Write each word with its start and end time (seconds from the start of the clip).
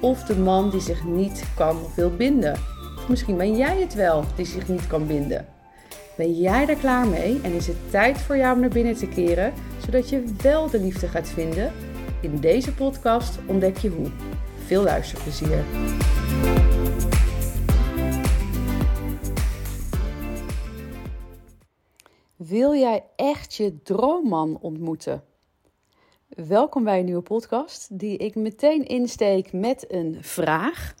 of 0.00 0.22
de 0.22 0.36
man 0.36 0.70
die 0.70 0.80
zich 0.80 1.04
niet 1.04 1.44
kan 1.56 1.76
of 1.84 1.94
wil 1.94 2.10
binden. 2.10 2.60
Misschien 3.08 3.36
ben 3.36 3.56
jij 3.56 3.80
het 3.80 3.94
wel 3.94 4.24
die 4.36 4.46
zich 4.46 4.68
niet 4.68 4.86
kan 4.86 5.06
binden. 5.06 5.46
Ben 6.16 6.32
jij 6.32 6.68
er 6.68 6.76
klaar 6.76 7.06
mee 7.06 7.40
en 7.42 7.52
is 7.52 7.66
het 7.66 7.90
tijd 7.90 8.18
voor 8.18 8.36
jou 8.36 8.54
om 8.54 8.60
naar 8.60 8.70
binnen 8.70 8.94
te 8.94 9.08
keren, 9.08 9.52
zodat 9.84 10.08
je 10.08 10.24
wel 10.42 10.70
de 10.70 10.80
liefde 10.80 11.08
gaat 11.08 11.28
vinden? 11.28 11.72
In 12.20 12.40
deze 12.40 12.74
podcast 12.74 13.38
ontdek 13.46 13.76
je 13.76 13.88
hoe. 13.88 14.10
Veel 14.66 14.82
luisterplezier. 14.82 15.64
Wil 22.36 22.74
jij 22.74 23.04
echt 23.16 23.54
je 23.54 23.82
droomman 23.82 24.58
ontmoeten? 24.60 25.22
Welkom 26.28 26.84
bij 26.84 26.98
een 26.98 27.04
nieuwe 27.04 27.22
podcast 27.22 27.98
die 27.98 28.16
ik 28.16 28.34
meteen 28.34 28.86
insteek 28.86 29.52
met 29.52 29.92
een 29.92 30.18
vraag. 30.20 30.94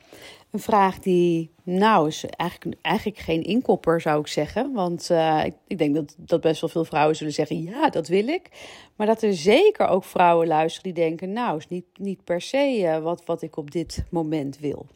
Een 0.50 0.60
vraag 0.60 0.98
die, 0.98 1.50
nou, 1.62 2.08
is 2.08 2.24
eigenlijk, 2.24 2.80
eigenlijk 2.82 3.18
geen 3.18 3.42
inkopper 3.42 4.00
zou 4.00 4.20
ik 4.20 4.26
zeggen. 4.26 4.72
Want 4.72 5.08
uh, 5.10 5.44
ik, 5.44 5.54
ik, 5.66 5.78
denk 5.78 5.94
dat, 5.94 6.14
dat 6.18 6.40
best 6.40 6.60
wel 6.60 6.70
veel 6.70 6.84
vrouwen 6.84 7.16
zullen 7.16 7.32
zeggen, 7.32 7.62
ja, 7.62 7.88
dat 7.88 8.08
wil 8.08 8.28
ik. 8.28 8.50
Maar 8.96 9.06
dat 9.06 9.22
er 9.22 9.34
zeker 9.34 9.86
ook 9.86 10.04
vrouwen 10.04 10.46
luisteren 10.46 10.94
die 10.94 11.04
denken, 11.04 11.32
nou, 11.32 11.56
is 11.56 11.68
niet, 11.68 11.86
niet 11.94 12.24
per 12.24 12.40
se 12.40 12.78
uh, 12.80 12.98
wat, 12.98 13.24
wat 13.24 13.42
ik 13.42 13.56
op 13.56 13.70
dit 13.70 14.04
moment 14.10 14.58
wil. 14.58 14.86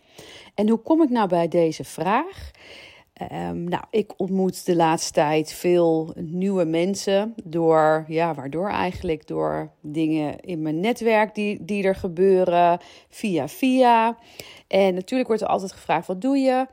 En 0.54 0.68
hoe 0.68 0.78
kom 0.78 1.02
ik 1.02 1.10
nou 1.10 1.28
bij 1.28 1.48
deze 1.48 1.84
vraag? 1.84 2.50
Um, 3.22 3.64
nou, 3.64 3.82
ik 3.90 4.12
ontmoet 4.16 4.66
de 4.66 4.76
laatste 4.76 5.12
tijd 5.12 5.52
veel 5.52 6.14
nieuwe 6.16 6.64
mensen 6.64 7.34
door, 7.44 8.04
ja, 8.08 8.34
waardoor 8.34 8.68
eigenlijk 8.68 9.26
door 9.26 9.70
dingen 9.80 10.40
in 10.40 10.62
mijn 10.62 10.80
netwerk 10.80 11.34
die, 11.34 11.64
die 11.64 11.84
er 11.84 11.94
gebeuren, 11.94 12.80
via 13.08 13.48
via. 13.48 14.18
En 14.66 14.94
natuurlijk 14.94 15.28
wordt 15.28 15.42
er 15.42 15.48
altijd 15.48 15.72
gevraagd, 15.72 16.06
wat 16.06 16.20
doe 16.20 16.36
je? 16.36 16.66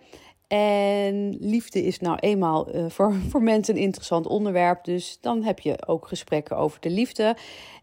En 0.47 1.37
liefde 1.39 1.83
is 1.83 1.99
nou 1.99 2.17
eenmaal 2.19 2.75
uh, 2.75 2.85
voor, 2.89 3.13
voor 3.29 3.41
mensen 3.41 3.75
een 3.75 3.81
interessant 3.81 4.27
onderwerp, 4.27 4.83
dus 4.83 5.17
dan 5.21 5.43
heb 5.43 5.59
je 5.59 5.87
ook 5.87 6.07
gesprekken 6.07 6.57
over 6.57 6.81
de 6.81 6.89
liefde. 6.89 7.35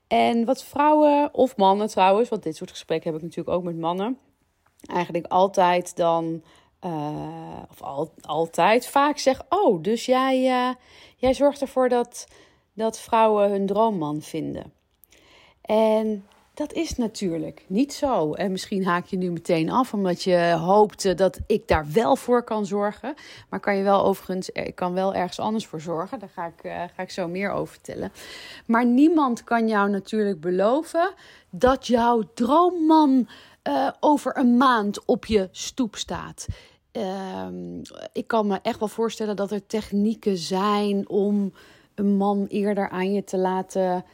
En 0.06 0.44
wat 0.44 0.64
vrouwen 0.64 1.34
of 1.34 1.56
mannen 1.56 1.86
trouwens, 1.86 2.28
want 2.28 2.42
dit 2.42 2.56
soort 2.56 2.70
gesprekken 2.70 3.12
heb 3.12 3.20
ik 3.20 3.26
natuurlijk 3.26 3.56
ook 3.56 3.64
met 3.64 3.78
mannen, 3.78 4.18
eigenlijk 4.86 5.26
altijd 5.26 5.96
dan 5.96 6.42
uh, 6.84 7.62
of 7.70 7.82
al, 7.82 8.12
altijd 8.20 8.86
vaak 8.86 9.18
zeg: 9.18 9.42
Oh, 9.48 9.82
dus 9.82 10.06
jij, 10.06 10.68
uh, 10.68 10.74
jij 11.16 11.34
zorgt 11.34 11.60
ervoor 11.60 11.88
dat, 11.88 12.26
dat 12.72 13.00
vrouwen 13.00 13.50
hun 13.50 13.66
droomman 13.66 14.22
vinden. 14.22 14.72
En 15.62 16.26
dat 16.54 16.72
is 16.72 16.96
natuurlijk 16.96 17.64
niet 17.66 17.92
zo. 17.92 18.32
En 18.32 18.50
misschien 18.50 18.86
haak 18.86 19.06
je 19.06 19.16
nu 19.16 19.30
meteen 19.30 19.70
af 19.70 19.92
omdat 19.92 20.22
je 20.22 20.56
hoopt 20.60 21.16
dat 21.16 21.40
ik 21.46 21.68
daar 21.68 21.86
wel 21.92 22.16
voor 22.16 22.42
kan 22.42 22.66
zorgen. 22.66 23.14
Maar 23.50 23.60
kan 23.60 23.76
je 23.76 23.82
wel 23.82 24.04
overigens, 24.04 24.50
ik 24.50 24.74
kan 24.74 24.92
wel 24.92 25.14
ergens 25.14 25.40
anders 25.40 25.66
voor 25.66 25.80
zorgen. 25.80 26.18
Daar 26.18 26.28
ga 26.28 26.46
ik, 26.46 26.70
ga 26.96 27.02
ik 27.02 27.10
zo 27.10 27.28
meer 27.28 27.50
over 27.50 27.72
vertellen. 27.72 28.12
Maar 28.66 28.86
niemand 28.86 29.44
kan 29.44 29.68
jou 29.68 29.90
natuurlijk 29.90 30.40
beloven 30.40 31.14
dat 31.50 31.86
jouw 31.86 32.22
droomman 32.34 33.28
over 34.00 34.36
een 34.36 34.56
maand 34.56 35.04
op 35.04 35.26
je 35.26 35.48
stoep 35.52 35.96
staat. 35.96 36.46
Uh, 36.92 37.46
ik 38.12 38.26
kan 38.26 38.46
me 38.46 38.58
echt 38.62 38.78
wel 38.78 38.88
voorstellen 38.88 39.36
dat 39.36 39.50
er 39.50 39.66
technieken 39.66 40.36
zijn 40.36 41.08
om 41.08 41.52
een 41.94 42.16
man 42.16 42.46
eerder 42.48 42.88
aan 42.88 43.12
je 43.12 43.24
te 43.24 43.38
laten 43.38 44.04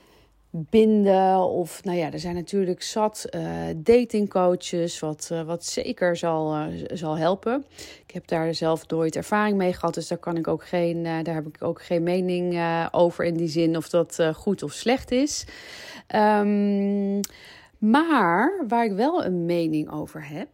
binden. 0.50 1.38
Of 1.38 1.84
nou 1.84 1.99
ja, 1.99 2.12
er 2.12 2.19
zijn 2.19 2.34
natuurlijk 2.34 2.83
zat 2.83 3.27
uh, 3.31 3.43
datingcoaches, 3.77 4.99
wat, 4.99 5.28
uh, 5.33 5.43
wat 5.43 5.65
zeker 5.65 6.17
zal, 6.17 6.56
uh, 6.56 6.67
zal 6.93 7.19
helpen. 7.19 7.65
Ik 8.06 8.15
heb 8.15 8.27
daar 8.27 8.55
zelf 8.55 8.88
nooit 8.88 9.17
ervaring 9.17 9.56
mee 9.56 9.72
gehad, 9.72 9.94
dus 9.94 10.09
daar, 10.09 10.19
kan 10.19 10.37
ik 10.37 10.49
ook 10.49 10.65
geen, 10.65 11.03
daar 11.03 11.34
heb 11.34 11.47
ik 11.47 11.62
ook 11.62 11.83
geen 11.83 12.03
mening 12.03 12.61
over 12.91 13.25
in 13.25 13.34
die 13.34 13.49
zin 13.49 13.77
of 13.77 13.88
dat 13.88 14.22
goed 14.34 14.62
of 14.62 14.72
slecht 14.72 15.11
is. 15.11 15.44
Um, 16.15 17.21
maar 17.78 18.65
waar 18.69 18.84
ik 18.84 18.93
wel 18.93 19.25
een 19.25 19.44
mening 19.47 19.91
over 19.91 20.28
heb, 20.28 20.49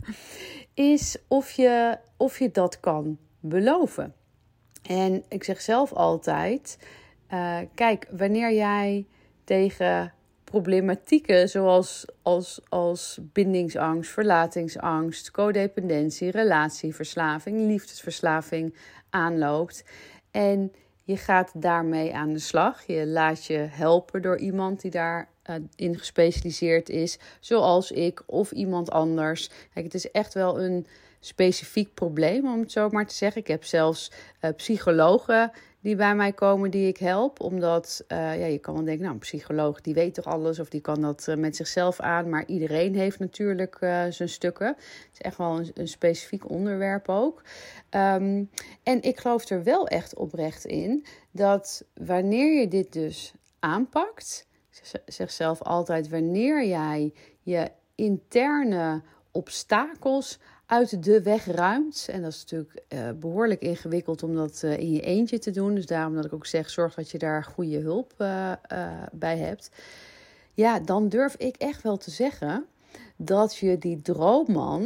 is 0.78 1.16
of 1.28 1.50
je, 1.50 1.98
of 2.16 2.38
je 2.38 2.50
dat 2.50 2.80
kan 2.80 3.18
beloven. 3.40 4.14
En 4.82 5.24
ik 5.28 5.44
zeg 5.44 5.60
zelf 5.60 5.92
altijd: 5.92 6.78
uh, 7.32 7.58
kijk, 7.74 8.06
wanneer 8.10 8.52
jij 8.52 9.06
tegen 9.44 10.12
problematieken 10.44 11.48
zoals 11.48 12.06
als, 12.22 12.60
als 12.68 13.18
bindingsangst, 13.22 14.10
verlatingsangst, 14.10 15.30
codependentie, 15.30 16.30
relatieverslaving, 16.30 17.60
liefdesverslaving 17.60 18.74
aanloopt 19.10 19.84
en 20.30 20.72
je 21.04 21.16
gaat 21.16 21.52
daarmee 21.54 22.14
aan 22.14 22.32
de 22.32 22.38
slag. 22.38 22.86
Je 22.86 23.06
laat 23.06 23.44
je 23.44 23.56
helpen 23.58 24.22
door 24.22 24.38
iemand 24.38 24.80
die 24.80 24.90
daar 24.90 25.28
uh, 25.50 25.56
in 25.76 25.98
gespecialiseerd 25.98 26.88
is, 26.88 27.18
zoals 27.40 27.90
ik 27.90 28.22
of 28.26 28.50
iemand 28.50 28.90
anders. 28.90 29.50
Kijk, 29.72 29.84
het 29.84 29.94
is 29.94 30.10
echt 30.10 30.34
wel 30.34 30.60
een 30.60 30.86
specifiek 31.20 31.94
probleem, 31.94 32.52
om 32.52 32.60
het 32.60 32.72
zo 32.72 32.88
maar 32.88 33.06
te 33.06 33.14
zeggen. 33.14 33.40
Ik 33.40 33.46
heb 33.46 33.64
zelfs 33.64 34.12
uh, 34.40 34.50
psychologen 34.56 35.50
die 35.80 35.96
bij 35.96 36.14
mij 36.14 36.32
komen 36.32 36.70
die 36.70 36.88
ik 36.88 36.96
help. 36.96 37.40
Omdat 37.40 38.04
uh, 38.08 38.18
ja, 38.18 38.46
je 38.46 38.58
kan 38.58 38.74
wel 38.74 38.84
denken, 38.84 39.02
nou, 39.02 39.14
een 39.14 39.20
psycholoog 39.20 39.80
die 39.80 39.94
weet 39.94 40.14
toch 40.14 40.24
alles 40.24 40.58
of 40.58 40.68
die 40.68 40.80
kan 40.80 41.00
dat 41.00 41.34
met 41.36 41.56
zichzelf 41.56 42.00
aan. 42.00 42.28
Maar 42.28 42.46
iedereen 42.46 42.94
heeft 42.94 43.18
natuurlijk 43.18 43.76
zijn 44.08 44.28
stukken. 44.28 44.66
Het 44.66 45.08
is 45.12 45.20
echt 45.20 45.36
wel 45.36 45.58
een, 45.58 45.70
een 45.74 45.88
specifiek 45.88 46.50
onderwerp 46.50 47.08
ook. 47.08 47.42
Um, 47.90 48.50
en 48.82 49.02
ik 49.02 49.18
geloof 49.18 49.48
er 49.48 49.62
wel 49.62 49.88
echt 49.88 50.14
oprecht 50.14 50.64
in 50.64 51.06
dat 51.30 51.84
wanneer 51.94 52.60
je 52.60 52.68
dit 52.68 52.92
dus 52.92 53.32
aanpakt, 53.58 54.46
zeg 55.06 55.30
zelf 55.30 55.62
altijd, 55.62 56.08
wanneer 56.08 56.66
jij 56.66 57.12
je 57.42 57.70
interne 57.94 59.02
obstakels 59.30 60.38
uit 60.66 61.04
de 61.04 61.22
weg 61.22 61.46
ruimt. 61.46 62.08
En 62.10 62.22
dat 62.22 62.32
is 62.32 62.40
natuurlijk 62.40 62.82
uh, 62.88 63.10
behoorlijk 63.16 63.60
ingewikkeld 63.60 64.22
om 64.22 64.34
dat 64.34 64.62
uh, 64.64 64.78
in 64.78 64.92
je 64.92 65.00
eentje 65.00 65.38
te 65.38 65.50
doen. 65.50 65.74
Dus 65.74 65.86
daarom 65.86 66.14
dat 66.14 66.24
ik 66.24 66.32
ook 66.32 66.46
zeg, 66.46 66.70
zorg 66.70 66.94
dat 66.94 67.10
je 67.10 67.18
daar 67.18 67.44
goede 67.44 67.78
hulp 67.78 68.14
uh, 68.18 68.52
bij 69.12 69.38
hebt. 69.38 69.70
Ja, 70.54 70.80
dan 70.80 71.08
durf 71.08 71.34
ik 71.34 71.56
echt 71.56 71.82
wel 71.82 71.96
te 71.96 72.10
zeggen 72.10 72.66
dat 73.16 73.56
je 73.56 73.78
die 73.78 74.02
droomman, 74.02 74.82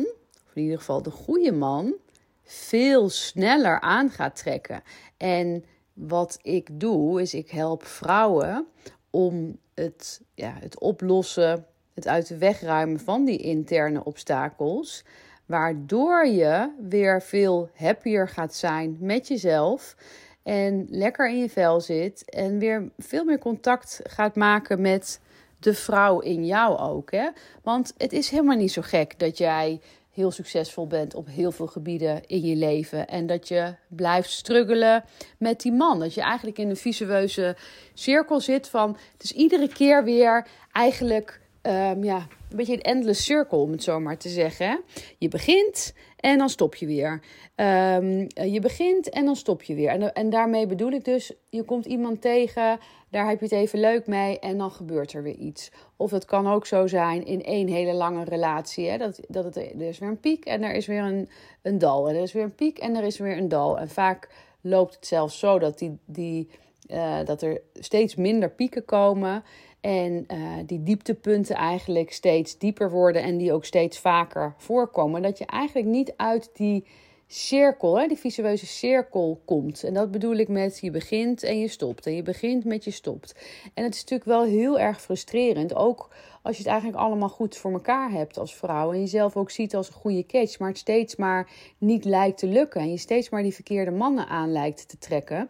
of 0.46 0.54
in 0.54 0.62
ieder 0.62 0.78
geval 0.78 1.02
de 1.02 1.10
goede 1.10 1.52
man, 1.52 1.94
veel 2.42 3.08
sneller 3.08 3.80
aan 3.80 4.10
gaat 4.10 4.36
trekken. 4.36 4.82
En 5.16 5.64
wat 5.92 6.38
ik 6.42 6.80
doe, 6.80 7.20
is 7.20 7.34
ik 7.34 7.50
help 7.50 7.84
vrouwen 7.84 8.66
om 9.10 9.58
het, 9.82 10.20
ja, 10.34 10.56
het 10.60 10.80
oplossen, 10.80 11.66
het 11.94 12.08
uit 12.08 12.28
de 12.28 12.38
weg 12.38 12.60
ruimen 12.60 13.00
van 13.00 13.24
die 13.24 13.38
interne 13.38 14.04
obstakels. 14.04 15.04
Waardoor 15.46 16.26
je 16.26 16.70
weer 16.88 17.22
veel 17.22 17.70
happier 17.74 18.28
gaat 18.28 18.54
zijn 18.54 18.96
met 19.00 19.28
jezelf. 19.28 19.96
En 20.42 20.86
lekker 20.90 21.28
in 21.28 21.38
je 21.38 21.50
vel 21.50 21.80
zit. 21.80 22.30
En 22.30 22.58
weer 22.58 22.90
veel 22.98 23.24
meer 23.24 23.38
contact 23.38 24.00
gaat 24.02 24.36
maken 24.36 24.80
met 24.80 25.20
de 25.58 25.74
vrouw 25.74 26.20
in 26.20 26.46
jou 26.46 26.78
ook. 26.78 27.10
Hè? 27.10 27.28
Want 27.62 27.94
het 27.96 28.12
is 28.12 28.28
helemaal 28.28 28.56
niet 28.56 28.72
zo 28.72 28.82
gek 28.82 29.18
dat 29.18 29.38
jij 29.38 29.80
heel 30.12 30.30
succesvol 30.30 30.86
bent 30.86 31.14
op 31.14 31.26
heel 31.26 31.52
veel 31.52 31.66
gebieden 31.66 32.26
in 32.26 32.40
je 32.40 32.56
leven. 32.56 33.08
En 33.08 33.26
dat 33.26 33.48
je 33.48 33.74
blijft 33.88 34.30
struggelen 34.30 35.04
met 35.38 35.60
die 35.60 35.72
man. 35.72 35.98
Dat 35.98 36.14
je 36.14 36.20
eigenlijk 36.20 36.58
in 36.58 36.68
een 36.68 36.76
visueuze 36.76 37.56
cirkel 37.94 38.40
zit 38.40 38.68
van... 38.68 38.96
Het 39.12 39.22
is 39.22 39.32
iedere 39.32 39.68
keer 39.68 40.04
weer 40.04 40.46
eigenlijk 40.72 41.40
um, 41.62 42.04
ja, 42.04 42.26
een 42.52 42.58
beetje 42.58 42.72
een 42.74 42.94
endless 42.94 43.24
circle, 43.24 43.58
om 43.58 43.70
het 43.70 43.82
zo 43.82 44.00
maar 44.00 44.18
te 44.18 44.28
zeggen. 44.28 44.80
Je 45.18 45.28
begint 45.28 45.94
en 46.16 46.38
dan 46.38 46.48
stop 46.48 46.74
je 46.74 46.86
weer. 46.86 47.22
Ehm, 47.54 48.28
je 48.50 48.58
begint 48.60 49.08
en 49.08 49.24
dan 49.24 49.36
stop 49.36 49.62
je 49.62 49.74
weer. 49.74 49.88
En, 49.88 50.12
en 50.12 50.30
daarmee 50.30 50.66
bedoel 50.66 50.90
ik 50.90 51.04
dus, 51.04 51.32
je 51.48 51.62
komt 51.62 51.86
iemand 51.86 52.20
tegen, 52.20 52.78
daar 53.10 53.28
heb 53.28 53.38
je 53.38 53.44
het 53.44 53.54
even 53.54 53.80
leuk 53.80 54.06
mee 54.06 54.38
en 54.38 54.58
dan 54.58 54.70
gebeurt 54.70 55.12
er 55.12 55.22
weer 55.22 55.36
iets. 55.36 55.70
Of 55.96 56.10
het 56.10 56.24
kan 56.24 56.46
ook 56.46 56.66
zo 56.66 56.86
zijn 56.86 57.26
in 57.26 57.44
één 57.44 57.68
hele 57.68 57.92
lange 57.92 58.24
relatie. 58.24 58.88
Hè, 58.88 58.98
dat, 58.98 59.20
dat 59.28 59.44
het, 59.44 59.56
er 59.56 59.80
is 59.80 59.98
weer 59.98 60.08
een 60.08 60.20
piek 60.20 60.44
en 60.44 60.62
er 60.62 60.74
is 60.74 60.86
weer 60.86 61.02
een, 61.02 61.28
een 61.62 61.78
dal. 61.78 62.08
En 62.08 62.14
er 62.14 62.22
is 62.22 62.32
weer 62.32 62.44
een 62.44 62.54
piek 62.54 62.78
en 62.78 62.96
er 62.96 63.04
is 63.04 63.18
weer 63.18 63.36
een 63.36 63.48
dal. 63.48 63.78
En 63.78 63.88
vaak 63.88 64.28
loopt 64.60 64.94
het 64.94 65.06
zelfs 65.06 65.38
zo 65.38 65.58
dat, 65.58 65.78
die, 65.78 65.98
die, 66.04 66.48
uh, 66.86 67.24
dat 67.24 67.42
er 67.42 67.60
steeds 67.74 68.14
minder 68.14 68.50
pieken 68.50 68.84
komen. 68.84 69.44
En 69.82 70.26
uh, 70.28 70.58
die 70.66 70.82
dieptepunten 70.82 71.56
eigenlijk 71.56 72.12
steeds 72.12 72.58
dieper 72.58 72.90
worden 72.90 73.22
en 73.22 73.36
die 73.36 73.52
ook 73.52 73.64
steeds 73.64 73.98
vaker 73.98 74.54
voorkomen. 74.56 75.22
Dat 75.22 75.38
je 75.38 75.46
eigenlijk 75.46 75.88
niet 75.88 76.12
uit 76.16 76.50
die 76.54 76.84
cirkel, 77.26 77.98
hè, 77.98 78.06
die 78.06 78.18
visueuze 78.18 78.66
cirkel 78.66 79.40
komt. 79.44 79.84
En 79.84 79.94
dat 79.94 80.10
bedoel 80.10 80.36
ik 80.36 80.48
met 80.48 80.78
je 80.80 80.90
begint 80.90 81.42
en 81.42 81.58
je 81.58 81.68
stopt. 81.68 82.06
En 82.06 82.14
je 82.14 82.22
begint 82.22 82.64
met 82.64 82.84
je 82.84 82.90
stopt. 82.90 83.34
En 83.74 83.84
het 83.84 83.94
is 83.94 84.00
natuurlijk 84.00 84.28
wel 84.28 84.44
heel 84.44 84.78
erg 84.78 85.00
frustrerend. 85.00 85.74
Ook 85.74 86.08
als 86.42 86.56
je 86.56 86.62
het 86.62 86.72
eigenlijk 86.72 87.02
allemaal 87.02 87.28
goed 87.28 87.56
voor 87.56 87.72
elkaar 87.72 88.10
hebt 88.10 88.38
als 88.38 88.54
vrouw. 88.54 88.92
En 88.92 89.00
jezelf 89.00 89.36
ook 89.36 89.50
ziet 89.50 89.74
als 89.74 89.88
een 89.88 89.94
goede 89.94 90.26
catch. 90.26 90.58
Maar 90.58 90.68
het 90.68 90.78
steeds 90.78 91.16
maar 91.16 91.50
niet 91.78 92.04
lijkt 92.04 92.38
te 92.38 92.46
lukken. 92.46 92.80
En 92.80 92.90
je 92.90 92.98
steeds 92.98 93.30
maar 93.30 93.42
die 93.42 93.54
verkeerde 93.54 93.90
mannen 93.90 94.26
aan 94.26 94.52
lijkt 94.52 94.88
te 94.88 94.98
trekken. 94.98 95.48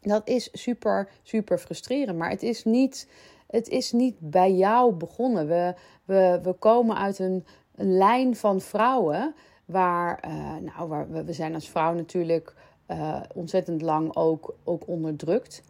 Dat 0.00 0.28
is 0.28 0.48
super, 0.52 1.08
super 1.22 1.58
frustrerend. 1.58 2.18
Maar 2.18 2.30
het 2.30 2.42
is 2.42 2.64
niet, 2.64 3.08
het 3.50 3.68
is 3.68 3.92
niet 3.92 4.16
bij 4.18 4.52
jou 4.52 4.92
begonnen. 4.92 5.46
We, 5.46 5.74
we, 6.04 6.40
we 6.42 6.52
komen 6.52 6.96
uit 6.96 7.18
een, 7.18 7.44
een 7.74 7.96
lijn 7.96 8.36
van 8.36 8.60
vrouwen 8.60 9.34
Waar, 9.70 10.24
uh, 10.26 10.74
nou, 10.74 10.88
waar 10.88 11.24
we, 11.24 11.32
zijn 11.32 11.54
als 11.54 11.68
vrouw 11.68 11.94
natuurlijk 11.94 12.54
uh, 12.90 13.20
ontzettend 13.34 13.82
lang 13.82 14.16
ook, 14.16 14.54
ook 14.64 14.88
onderdrukt. 14.88 15.62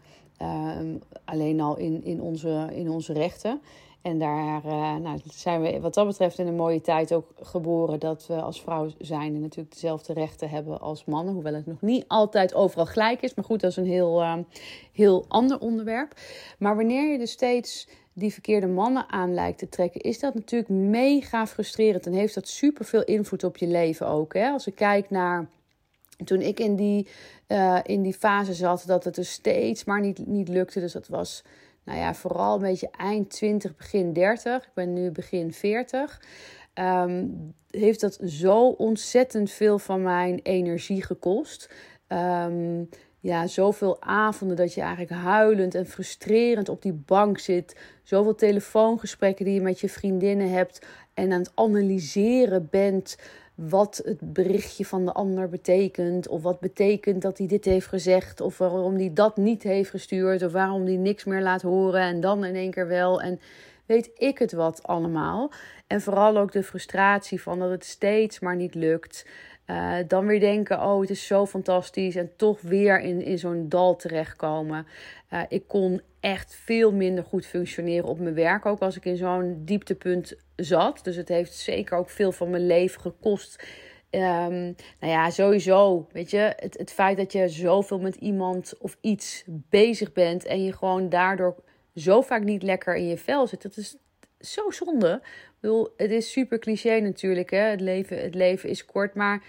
Uh, 0.42 0.78
alleen 1.24 1.60
al 1.60 1.76
in, 1.76 2.04
in, 2.04 2.20
onze, 2.20 2.68
in 2.72 2.90
onze 2.90 3.12
rechten. 3.12 3.60
En 4.02 4.18
daar 4.18 4.64
uh, 4.64 4.96
nou, 4.96 5.20
zijn 5.24 5.60
we 5.60 5.80
wat 5.80 5.94
dat 5.94 6.06
betreft 6.06 6.38
in 6.38 6.46
een 6.46 6.56
mooie 6.56 6.80
tijd 6.80 7.12
ook 7.12 7.32
geboren 7.40 8.00
dat 8.00 8.26
we 8.26 8.40
als 8.40 8.62
vrouw 8.62 8.88
zijn 8.98 9.34
en 9.34 9.40
natuurlijk 9.40 9.72
dezelfde 9.72 10.12
rechten 10.12 10.50
hebben 10.50 10.80
als 10.80 11.04
mannen. 11.04 11.34
Hoewel 11.34 11.54
het 11.54 11.66
nog 11.66 11.80
niet 11.80 12.04
altijd 12.08 12.54
overal 12.54 12.86
gelijk 12.86 13.20
is. 13.20 13.34
Maar 13.34 13.44
goed, 13.44 13.60
dat 13.60 13.70
is 13.70 13.76
een 13.76 13.86
heel, 13.86 14.44
heel 14.92 15.24
ander 15.28 15.58
onderwerp. 15.58 16.14
Maar 16.58 16.76
wanneer 16.76 17.12
je 17.12 17.18
dus 17.18 17.30
steeds 17.30 17.88
die 18.12 18.32
verkeerde 18.32 18.66
mannen 18.66 19.08
aan 19.08 19.34
lijkt 19.34 19.58
te 19.58 19.68
trekken, 19.68 20.00
is 20.00 20.18
dat 20.18 20.34
natuurlijk 20.34 20.70
mega 20.70 21.46
frustrerend. 21.46 22.06
En 22.06 22.12
heeft 22.12 22.34
dat 22.34 22.48
super 22.48 22.84
veel 22.84 23.04
invloed 23.04 23.44
op 23.44 23.56
je 23.56 23.66
leven 23.66 24.06
ook. 24.06 24.34
Hè? 24.34 24.50
Als 24.50 24.66
ik 24.66 24.74
kijk 24.74 25.10
naar 25.10 25.48
toen 26.24 26.40
ik 26.40 26.60
in 26.60 26.76
die, 26.76 27.08
uh, 27.48 27.78
in 27.82 28.02
die 28.02 28.14
fase 28.14 28.54
zat, 28.54 28.84
dat 28.86 29.04
het 29.04 29.14
dus 29.14 29.30
steeds 29.30 29.84
maar 29.84 30.00
niet, 30.00 30.26
niet 30.26 30.48
lukte. 30.48 30.80
Dus 30.80 30.92
dat 30.92 31.08
was, 31.08 31.44
nou 31.84 31.98
ja, 31.98 32.14
vooral 32.14 32.54
een 32.54 32.60
beetje 32.60 32.90
eind 32.90 33.30
20, 33.30 33.76
begin 33.76 34.12
30. 34.12 34.64
Ik 34.64 34.74
ben 34.74 34.92
nu 34.92 35.10
begin 35.10 35.52
40. 35.52 36.20
Um, 36.74 36.84
ehm, 36.84 37.26
heeft 37.70 38.00
dat 38.00 38.18
zo 38.24 38.68
ontzettend 38.68 39.50
veel 39.50 39.78
van 39.78 40.02
mijn 40.02 40.40
energie 40.42 41.02
gekost. 41.02 41.70
Um, 42.08 42.88
ja, 43.20 43.46
zoveel 43.46 44.02
avonden 44.02 44.56
dat 44.56 44.74
je 44.74 44.80
eigenlijk 44.80 45.10
huilend 45.10 45.74
en 45.74 45.86
frustrerend 45.86 46.68
op 46.68 46.82
die 46.82 46.92
bank 46.92 47.38
zit. 47.38 47.76
Zoveel 48.02 48.34
telefoongesprekken 48.34 49.44
die 49.44 49.54
je 49.54 49.60
met 49.60 49.80
je 49.80 49.88
vriendinnen 49.88 50.50
hebt 50.50 50.86
en 51.14 51.32
aan 51.32 51.38
het 51.38 51.52
analyseren 51.54 52.68
bent 52.70 53.16
wat 53.68 54.00
het 54.04 54.32
berichtje 54.32 54.84
van 54.84 55.04
de 55.04 55.12
ander 55.12 55.48
betekent. 55.48 56.28
Of 56.28 56.42
wat 56.42 56.60
betekent 56.60 57.22
dat 57.22 57.38
hij 57.38 57.46
dit 57.46 57.64
heeft 57.64 57.86
gezegd. 57.86 58.40
Of 58.40 58.58
waarom 58.58 58.94
hij 58.94 59.10
dat 59.14 59.36
niet 59.36 59.62
heeft 59.62 59.90
gestuurd. 59.90 60.42
Of 60.42 60.52
waarom 60.52 60.84
hij 60.84 60.96
niks 60.96 61.24
meer 61.24 61.42
laat 61.42 61.62
horen 61.62 62.00
en 62.00 62.20
dan 62.20 62.44
in 62.44 62.54
één 62.54 62.70
keer 62.70 62.86
wel. 62.86 63.22
En 63.22 63.40
weet 63.86 64.10
ik 64.16 64.38
het 64.38 64.52
wat 64.52 64.82
allemaal. 64.82 65.50
En 65.86 66.00
vooral 66.00 66.36
ook 66.36 66.52
de 66.52 66.62
frustratie 66.62 67.42
van 67.42 67.58
dat 67.58 67.70
het 67.70 67.84
steeds 67.84 68.40
maar 68.40 68.56
niet 68.56 68.74
lukt. 68.74 69.26
Uh, 69.66 69.94
dan 70.08 70.26
weer 70.26 70.40
denken, 70.40 70.82
oh 70.82 71.00
het 71.00 71.10
is 71.10 71.26
zo 71.26 71.46
fantastisch. 71.46 72.16
En 72.16 72.30
toch 72.36 72.60
weer 72.60 73.00
in, 73.00 73.22
in 73.22 73.38
zo'n 73.38 73.68
dal 73.68 73.96
terechtkomen. 73.96 74.86
Uh, 75.32 75.42
ik 75.48 75.62
kon 75.66 76.00
echt 76.20 76.54
veel 76.54 76.92
minder 76.92 77.24
goed 77.24 77.46
functioneren 77.46 78.08
op 78.08 78.18
mijn 78.18 78.34
werk. 78.34 78.66
Ook 78.66 78.80
als 78.80 78.96
ik 78.96 79.04
in 79.04 79.16
zo'n 79.16 79.62
dieptepunt 79.64 80.34
zat. 80.56 81.00
Dus 81.02 81.16
het 81.16 81.28
heeft 81.28 81.54
zeker 81.54 81.98
ook 81.98 82.10
veel 82.10 82.32
van 82.32 82.50
mijn 82.50 82.66
leven 82.66 83.00
gekost. 83.00 83.64
Um, 84.10 84.20
nou 85.00 85.12
ja, 85.12 85.30
sowieso. 85.30 86.06
Weet 86.12 86.30
je, 86.30 86.52
het, 86.56 86.78
het 86.78 86.92
feit 86.92 87.16
dat 87.16 87.32
je 87.32 87.48
zoveel 87.48 88.00
met 88.00 88.14
iemand 88.14 88.74
of 88.78 88.96
iets 89.00 89.44
bezig 89.46 90.12
bent. 90.12 90.44
En 90.44 90.64
je 90.64 90.72
gewoon 90.72 91.08
daardoor 91.08 91.54
zo 91.94 92.20
vaak 92.20 92.42
niet 92.42 92.62
lekker 92.62 92.96
in 92.96 93.06
je 93.06 93.16
vel 93.16 93.46
zit. 93.46 93.62
Dat 93.62 93.76
is 93.76 93.96
zo 94.40 94.70
zonde. 94.70 95.20
Ik 95.22 95.56
bedoel, 95.60 95.88
het 95.96 96.10
is 96.10 96.32
super 96.32 96.58
cliché 96.58 96.98
natuurlijk. 96.98 97.50
Hè? 97.50 97.58
Het, 97.58 97.80
leven, 97.80 98.22
het 98.22 98.34
leven 98.34 98.68
is 98.68 98.84
kort. 98.84 99.14
Maar 99.14 99.42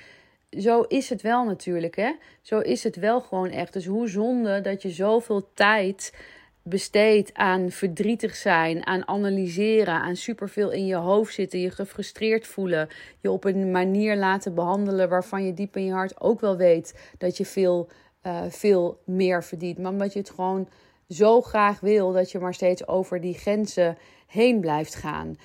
zo 0.59 0.81
is 0.81 1.09
het 1.09 1.21
wel 1.21 1.45
natuurlijk. 1.45 1.95
Hè? 1.95 2.11
Zo 2.41 2.59
is 2.59 2.83
het 2.83 2.95
wel 2.95 3.21
gewoon 3.21 3.49
echt. 3.49 3.73
Dus 3.73 3.85
hoe 3.85 4.07
zonde 4.07 4.61
dat 4.61 4.81
je 4.81 4.89
zoveel 4.89 5.53
tijd 5.53 6.13
besteedt 6.63 7.33
aan 7.33 7.71
verdrietig 7.71 8.35
zijn, 8.35 8.85
aan 8.85 9.07
analyseren, 9.07 9.93
aan 9.93 10.15
superveel 10.15 10.71
in 10.71 10.85
je 10.85 10.95
hoofd 10.95 11.33
zitten, 11.33 11.59
je 11.59 11.71
gefrustreerd 11.71 12.47
voelen, 12.47 12.87
je 13.19 13.31
op 13.31 13.43
een 13.43 13.71
manier 13.71 14.15
laten 14.15 14.55
behandelen 14.55 15.09
waarvan 15.09 15.45
je 15.45 15.53
diep 15.53 15.75
in 15.75 15.85
je 15.85 15.91
hart 15.91 16.21
ook 16.21 16.39
wel 16.39 16.57
weet 16.57 17.13
dat 17.17 17.37
je 17.37 17.45
veel, 17.45 17.89
uh, 18.23 18.41
veel 18.49 18.99
meer 19.05 19.43
verdient. 19.43 19.77
Maar 19.77 19.91
omdat 19.91 20.13
je 20.13 20.19
het 20.19 20.29
gewoon 20.29 20.69
zo 21.09 21.41
graag 21.41 21.79
wil 21.79 22.11
dat 22.11 22.31
je 22.31 22.39
maar 22.39 22.53
steeds 22.53 22.87
over 22.87 23.21
die 23.21 23.33
grenzen 23.33 23.97
heen 24.27 24.59
blijft 24.59 24.95
gaan. 24.95 25.37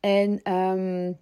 En 0.00 0.52
um, 0.52 1.18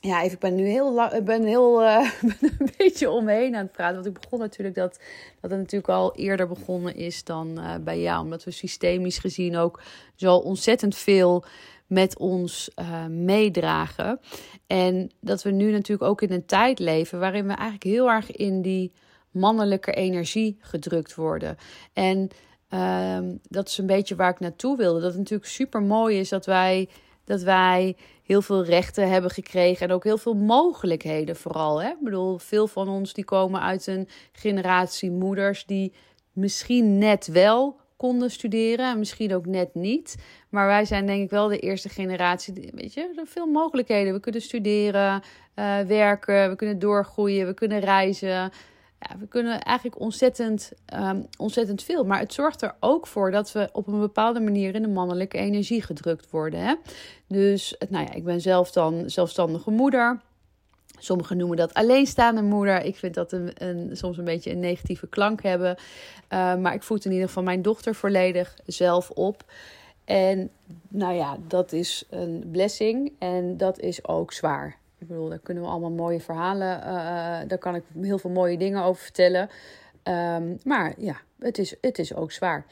ja, 0.00 0.22
even, 0.22 0.32
ik 0.32 0.38
ben 0.38 0.54
nu 0.54 0.66
heel, 0.66 0.92
lang, 0.92 1.24
ben 1.24 1.44
heel 1.44 1.82
uh, 1.84 2.10
een 2.40 2.70
beetje 2.76 3.10
omheen 3.10 3.54
aan 3.54 3.62
het 3.62 3.72
praten. 3.72 3.94
Want 3.94 4.06
ik 4.06 4.20
begon 4.20 4.38
natuurlijk 4.38 4.76
dat, 4.76 5.00
dat 5.40 5.50
het 5.50 5.60
natuurlijk 5.60 5.92
al 5.92 6.14
eerder 6.16 6.48
begonnen 6.48 6.94
is 6.94 7.24
dan 7.24 7.58
uh, 7.58 7.74
bij 7.80 8.00
jou. 8.00 8.22
Omdat 8.22 8.44
we 8.44 8.50
systemisch 8.50 9.18
gezien 9.18 9.56
ook 9.56 9.82
zo 10.14 10.34
ontzettend 10.34 10.96
veel 10.96 11.44
met 11.86 12.18
ons 12.18 12.70
uh, 12.80 13.06
meedragen. 13.06 14.20
En 14.66 15.10
dat 15.20 15.42
we 15.42 15.50
nu 15.50 15.70
natuurlijk 15.70 16.10
ook 16.10 16.22
in 16.22 16.32
een 16.32 16.46
tijd 16.46 16.78
leven 16.78 17.18
waarin 17.18 17.46
we 17.46 17.52
eigenlijk 17.52 17.84
heel 17.84 18.10
erg 18.10 18.30
in 18.30 18.62
die 18.62 18.92
mannelijke 19.30 19.92
energie 19.92 20.58
gedrukt 20.60 21.14
worden. 21.14 21.56
En 21.92 22.28
ehm, 22.68 23.36
dat 23.48 23.68
is 23.68 23.78
een 23.78 23.86
beetje 23.86 24.16
waar 24.16 24.30
ik 24.30 24.40
naartoe 24.40 24.76
wilde. 24.76 25.00
Dat 25.00 25.10
het 25.10 25.18
natuurlijk 25.18 25.48
super 25.48 25.82
mooi 25.82 26.18
is 26.18 26.28
dat 26.28 26.46
wij, 26.46 26.88
dat 27.24 27.42
wij 27.42 27.96
heel 28.28 28.42
veel 28.42 28.64
rechten 28.64 29.10
hebben 29.10 29.30
gekregen 29.30 29.88
en 29.88 29.94
ook 29.94 30.04
heel 30.04 30.18
veel 30.18 30.34
mogelijkheden 30.34 31.36
vooral. 31.36 31.82
Hè? 31.82 31.88
Ik 31.88 32.00
bedoel, 32.00 32.38
veel 32.38 32.66
van 32.66 32.88
ons 32.88 33.12
die 33.12 33.24
komen 33.24 33.60
uit 33.60 33.86
een 33.86 34.08
generatie 34.32 35.10
moeders 35.10 35.66
die 35.66 35.92
misschien 36.32 36.98
net 36.98 37.26
wel 37.26 37.76
konden 37.96 38.30
studeren 38.30 38.90
en 38.90 38.98
misschien 38.98 39.34
ook 39.34 39.46
net 39.46 39.74
niet. 39.74 40.16
Maar 40.48 40.66
wij 40.66 40.84
zijn 40.84 41.06
denk 41.06 41.22
ik 41.22 41.30
wel 41.30 41.48
de 41.48 41.58
eerste 41.58 41.88
generatie, 41.88 42.70
weet 42.74 42.94
je, 42.94 43.22
veel 43.24 43.46
mogelijkheden. 43.46 44.12
We 44.12 44.20
kunnen 44.20 44.42
studeren, 44.42 45.22
uh, 45.56 45.80
werken, 45.80 46.48
we 46.50 46.56
kunnen 46.56 46.78
doorgroeien, 46.78 47.46
we 47.46 47.54
kunnen 47.54 47.80
reizen 47.80 48.50
ja, 49.00 49.18
we 49.18 49.26
kunnen 49.26 49.62
eigenlijk 49.62 50.00
ontzettend, 50.00 50.72
um, 50.94 51.26
ontzettend 51.38 51.82
veel. 51.82 52.04
Maar 52.04 52.18
het 52.18 52.32
zorgt 52.32 52.62
er 52.62 52.74
ook 52.80 53.06
voor 53.06 53.30
dat 53.30 53.52
we 53.52 53.68
op 53.72 53.86
een 53.86 54.00
bepaalde 54.00 54.40
manier 54.40 54.74
in 54.74 54.82
de 54.82 54.88
mannelijke 54.88 55.38
energie 55.38 55.82
gedrukt 55.82 56.30
worden. 56.30 56.60
Hè? 56.60 56.74
Dus 57.26 57.76
nou 57.88 58.04
ja, 58.04 58.12
ik 58.12 58.24
ben 58.24 58.40
zelf 58.40 58.70
dan 58.70 59.10
zelfstandige 59.10 59.70
moeder. 59.70 60.20
Sommigen 60.98 61.36
noemen 61.36 61.56
dat 61.56 61.74
alleenstaande 61.74 62.42
moeder. 62.42 62.84
Ik 62.84 62.96
vind 62.96 63.14
dat 63.14 63.32
een, 63.32 63.50
een, 63.54 63.96
soms 63.96 64.18
een 64.18 64.24
beetje 64.24 64.50
een 64.50 64.60
negatieve 64.60 65.06
klank 65.06 65.42
hebben. 65.42 65.76
Uh, 66.32 66.56
maar 66.56 66.74
ik 66.74 66.82
voed 66.82 67.04
in 67.04 67.12
ieder 67.12 67.26
geval 67.26 67.42
mijn 67.42 67.62
dochter 67.62 67.94
volledig 67.94 68.58
zelf 68.66 69.10
op. 69.10 69.44
En 70.04 70.50
nou 70.88 71.14
ja, 71.14 71.36
dat 71.48 71.72
is 71.72 72.04
een 72.10 72.48
blessing 72.52 73.12
en 73.18 73.56
dat 73.56 73.80
is 73.80 74.06
ook 74.06 74.32
zwaar. 74.32 74.77
Ik 74.98 75.08
bedoel, 75.08 75.28
daar 75.28 75.38
kunnen 75.38 75.62
we 75.62 75.68
allemaal 75.68 75.90
mooie 75.90 76.20
verhalen, 76.20 76.78
uh, 76.78 76.84
daar 77.48 77.58
kan 77.58 77.74
ik 77.74 77.82
heel 78.00 78.18
veel 78.18 78.30
mooie 78.30 78.58
dingen 78.58 78.82
over 78.82 79.02
vertellen. 79.02 79.48
Um, 80.04 80.58
maar 80.64 80.94
ja, 80.96 81.16
het 81.38 81.58
is, 81.58 81.74
het 81.80 81.98
is 81.98 82.14
ook 82.14 82.32
zwaar. 82.32 82.66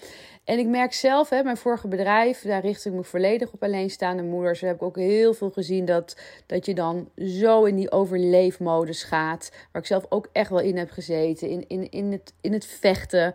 En 0.45 0.59
ik 0.59 0.67
merk 0.67 0.93
zelf, 0.93 1.29
hè, 1.29 1.43
mijn 1.43 1.57
vorige 1.57 1.89
bedrijf, 1.89 2.43
daar 2.43 2.61
richt 2.61 2.85
ik 2.85 2.93
me 2.93 3.05
volledig 3.05 3.53
op 3.53 3.63
alleenstaande 3.63 4.23
moeders. 4.23 4.61
Daar 4.61 4.71
heb 4.71 4.79
ik 4.79 4.87
ook 4.87 4.97
heel 4.97 5.35
veel 5.35 5.51
gezien 5.51 5.85
dat, 5.85 6.17
dat 6.47 6.67
je 6.67 6.75
dan 6.75 7.11
zo 7.17 7.65
in 7.65 7.77
die 7.77 7.91
overleefmodus 7.91 9.03
gaat. 9.03 9.51
Waar 9.73 9.83
ik 9.83 9.89
zelf 9.89 10.07
ook 10.09 10.29
echt 10.33 10.51
wel 10.51 10.61
in 10.61 10.77
heb 10.77 10.91
gezeten, 10.91 11.49
in, 11.49 11.69
in, 11.69 11.91
in, 11.91 12.13
het, 12.13 12.33
in 12.41 12.53
het 12.53 12.67
vechten. 12.67 13.35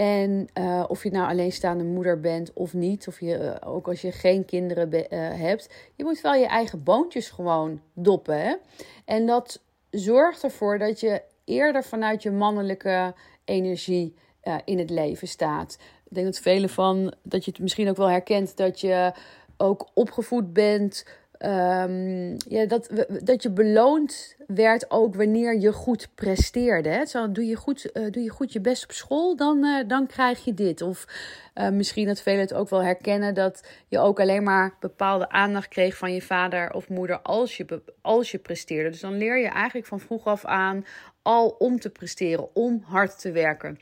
En 0.00 0.48
uh, 0.58 0.84
of 0.88 1.02
je 1.02 1.10
nou 1.10 1.28
alleenstaande 1.30 1.84
moeder 1.84 2.20
bent 2.20 2.52
of 2.52 2.74
niet, 2.74 3.08
of 3.08 3.20
je, 3.20 3.38
uh, 3.38 3.72
ook 3.72 3.88
als 3.88 4.00
je 4.00 4.12
geen 4.12 4.44
kinderen 4.44 4.90
be, 4.90 5.06
uh, 5.10 5.18
hebt, 5.40 5.68
je 5.94 6.04
moet 6.04 6.20
wel 6.20 6.34
je 6.34 6.46
eigen 6.46 6.82
boontjes 6.82 7.30
gewoon 7.30 7.80
doppen. 7.94 8.40
Hè? 8.40 8.54
En 9.04 9.26
dat 9.26 9.62
zorgt 9.90 10.42
ervoor 10.42 10.78
dat 10.78 11.00
je 11.00 11.22
eerder 11.44 11.84
vanuit 11.84 12.22
je 12.22 12.30
mannelijke 12.30 13.14
energie 13.44 14.14
in 14.64 14.78
het 14.78 14.90
leven 14.90 15.28
staat. 15.28 15.78
Ik 16.04 16.14
denk 16.14 16.26
dat 16.26 16.38
velen 16.38 16.70
van, 16.70 17.14
dat 17.22 17.44
je 17.44 17.50
het 17.50 17.60
misschien 17.60 17.88
ook 17.88 17.96
wel 17.96 18.10
herkent, 18.10 18.56
dat 18.56 18.80
je 18.80 19.12
ook 19.56 19.88
opgevoed 19.94 20.52
bent 20.52 21.06
Um, 21.46 22.36
ja, 22.48 22.66
dat, 22.66 23.06
dat 23.22 23.42
je 23.42 23.50
beloond 23.50 24.36
werd 24.46 24.90
ook 24.90 25.14
wanneer 25.14 25.58
je 25.58 25.72
goed 25.72 26.08
presteerde. 26.14 26.88
Hè? 26.88 27.06
Zo, 27.06 27.32
doe, 27.32 27.46
je 27.46 27.56
goed, 27.56 27.90
uh, 27.92 28.10
doe 28.10 28.22
je 28.22 28.28
goed 28.28 28.52
je 28.52 28.60
best 28.60 28.84
op 28.84 28.92
school, 28.92 29.36
dan, 29.36 29.64
uh, 29.64 29.88
dan 29.88 30.06
krijg 30.06 30.44
je 30.44 30.54
dit. 30.54 30.82
Of 30.82 31.04
uh, 31.54 31.68
misschien 31.68 32.06
dat 32.06 32.20
velen 32.20 32.40
het 32.40 32.54
ook 32.54 32.68
wel 32.70 32.82
herkennen 32.82 33.34
dat 33.34 33.62
je 33.88 33.98
ook 33.98 34.20
alleen 34.20 34.42
maar 34.42 34.74
bepaalde 34.80 35.28
aandacht 35.30 35.68
kreeg 35.68 35.96
van 35.96 36.12
je 36.12 36.22
vader 36.22 36.72
of 36.72 36.88
moeder 36.88 37.20
als 37.20 37.56
je, 37.56 37.82
als 38.00 38.30
je 38.30 38.38
presteerde. 38.38 38.90
Dus 38.90 39.00
dan 39.00 39.16
leer 39.16 39.38
je 39.38 39.48
eigenlijk 39.48 39.86
van 39.86 40.00
vroeg 40.00 40.24
af 40.24 40.44
aan 40.44 40.84
al 41.22 41.48
om 41.48 41.78
te 41.80 41.90
presteren, 41.90 42.54
om 42.54 42.82
hard 42.84 43.20
te 43.20 43.30
werken. 43.30 43.78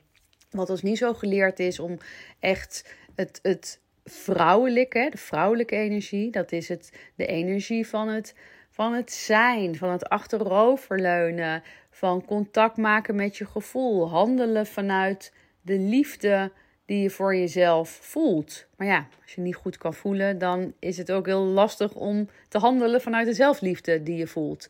Wat 0.51 0.71
ons 0.71 0.83
niet 0.83 0.99
zo 0.99 1.15
geleerd 1.15 1.59
is 1.59 1.79
om 1.79 1.99
echt 2.41 2.95
het, 3.15 3.39
het 3.43 3.81
vrouwelijke, 4.09 5.09
de 5.11 5.19
vrouwelijke 5.19 5.77
energie. 5.77 6.31
Dat 6.31 6.53
is 6.53 6.69
het, 6.69 6.93
de 7.15 7.27
energie 7.27 7.87
van 7.87 8.09
het, 8.09 8.35
van 8.71 8.93
het 8.93 9.13
zijn, 9.13 9.77
van 9.77 9.91
het 9.91 10.09
achteroverleunen, 10.09 11.63
van 11.91 12.25
contact 12.25 12.77
maken 12.77 13.15
met 13.15 13.37
je 13.37 13.47
gevoel, 13.47 14.09
handelen 14.09 14.67
vanuit 14.67 15.33
de 15.61 15.79
liefde 15.79 16.53
die 16.89 17.03
je 17.03 17.11
voor 17.11 17.37
jezelf 17.37 17.91
voelt. 18.03 18.67
Maar 18.77 18.87
ja, 18.87 19.09
als 19.23 19.35
je 19.35 19.41
niet 19.41 19.55
goed 19.55 19.79
kan 19.79 19.95
voelen, 19.95 20.39
dan 20.39 20.73
is 20.79 20.97
het 20.97 21.13
ook 21.13 21.27
heel 21.27 21.45
lastig 21.45 21.95
om 21.95 22.29
te 22.49 22.59
handelen 22.59 23.01
vanuit 23.01 23.27
de 23.27 23.35
zelfliefde 23.35 24.03
die 24.03 24.17
je 24.17 24.27
voelt. 24.27 24.69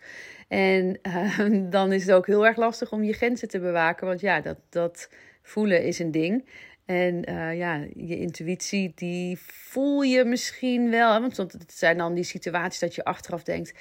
En 0.48 0.98
uh, 1.02 1.70
dan 1.70 1.92
is 1.92 2.06
het 2.06 2.12
ook 2.12 2.26
heel 2.26 2.46
erg 2.46 2.56
lastig 2.56 2.92
om 2.92 3.02
je 3.02 3.12
grenzen 3.12 3.48
te 3.48 3.60
bewaken, 3.60 4.06
want 4.06 4.20
ja, 4.20 4.40
dat, 4.40 4.56
dat 4.68 5.10
voelen 5.42 5.84
is 5.84 5.98
een 5.98 6.10
ding. 6.10 6.44
En 6.88 7.30
uh, 7.30 7.56
ja, 7.56 7.86
je 7.96 8.18
intuïtie, 8.18 8.92
die 8.94 9.38
voel 9.40 10.02
je 10.02 10.24
misschien 10.24 10.90
wel. 10.90 11.20
Want 11.20 11.36
het 11.36 11.72
zijn 11.74 11.96
dan 11.96 12.14
die 12.14 12.24
situaties 12.24 12.80
dat 12.80 12.94
je 12.94 13.04
achteraf 13.04 13.42
denkt: 13.42 13.72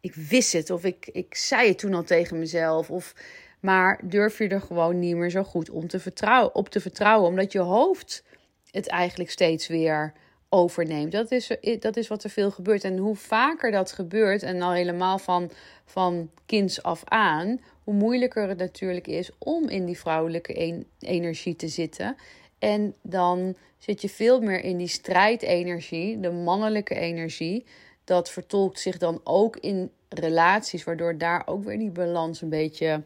ik 0.00 0.14
wist 0.14 0.52
het, 0.52 0.70
of 0.70 0.84
ik, 0.84 1.08
ik 1.12 1.34
zei 1.34 1.68
het 1.68 1.78
toen 1.78 1.94
al 1.94 2.02
tegen 2.02 2.38
mezelf. 2.38 2.90
Of, 2.90 3.14
maar 3.60 4.00
durf 4.04 4.38
je 4.38 4.48
er 4.48 4.60
gewoon 4.60 4.98
niet 4.98 5.16
meer 5.16 5.30
zo 5.30 5.42
goed 5.42 5.70
om 5.70 5.88
te 5.88 6.00
vertrouwen, 6.00 6.54
op 6.54 6.68
te 6.68 6.80
vertrouwen, 6.80 7.28
omdat 7.28 7.52
je 7.52 7.58
hoofd 7.58 8.24
het 8.70 8.88
eigenlijk 8.88 9.30
steeds 9.30 9.66
weer 9.66 10.12
overneemt. 10.48 11.12
Dat 11.12 11.30
is, 11.30 11.50
dat 11.78 11.96
is 11.96 12.08
wat 12.08 12.24
er 12.24 12.30
veel 12.30 12.50
gebeurt. 12.50 12.84
En 12.84 12.96
hoe 12.96 13.16
vaker 13.16 13.70
dat 13.70 13.92
gebeurt, 13.92 14.42
en 14.42 14.62
al 14.62 14.72
helemaal 14.72 15.18
van, 15.18 15.50
van 15.84 16.30
kinds 16.46 16.82
af 16.82 17.02
aan, 17.04 17.60
hoe 17.84 17.94
moeilijker 17.94 18.48
het 18.48 18.58
natuurlijk 18.58 19.06
is 19.06 19.30
om 19.38 19.68
in 19.68 19.84
die 19.84 19.98
vrouwelijke 19.98 20.84
energie 20.98 21.56
te 21.56 21.68
zitten. 21.68 22.16
En 22.62 22.94
dan 23.02 23.56
zit 23.78 24.00
je 24.00 24.08
veel 24.08 24.40
meer 24.40 24.64
in 24.64 24.76
die 24.76 24.88
strijdenergie, 24.88 26.20
de 26.20 26.30
mannelijke 26.30 26.94
energie. 26.94 27.64
Dat 28.04 28.30
vertolkt 28.30 28.80
zich 28.80 28.98
dan 28.98 29.20
ook 29.24 29.56
in 29.56 29.90
relaties, 30.08 30.84
waardoor 30.84 31.18
daar 31.18 31.42
ook 31.46 31.64
weer 31.64 31.78
die 31.78 31.90
balans 31.90 32.42
een 32.42 32.48
beetje, 32.48 33.02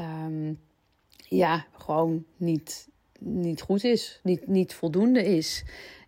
um, 0.00 0.60
ja, 1.28 1.66
gewoon 1.72 2.24
niet, 2.36 2.88
niet 3.18 3.60
goed 3.60 3.84
is, 3.84 4.20
niet, 4.22 4.46
niet 4.46 4.74
voldoende 4.74 5.24
is. 5.24 5.64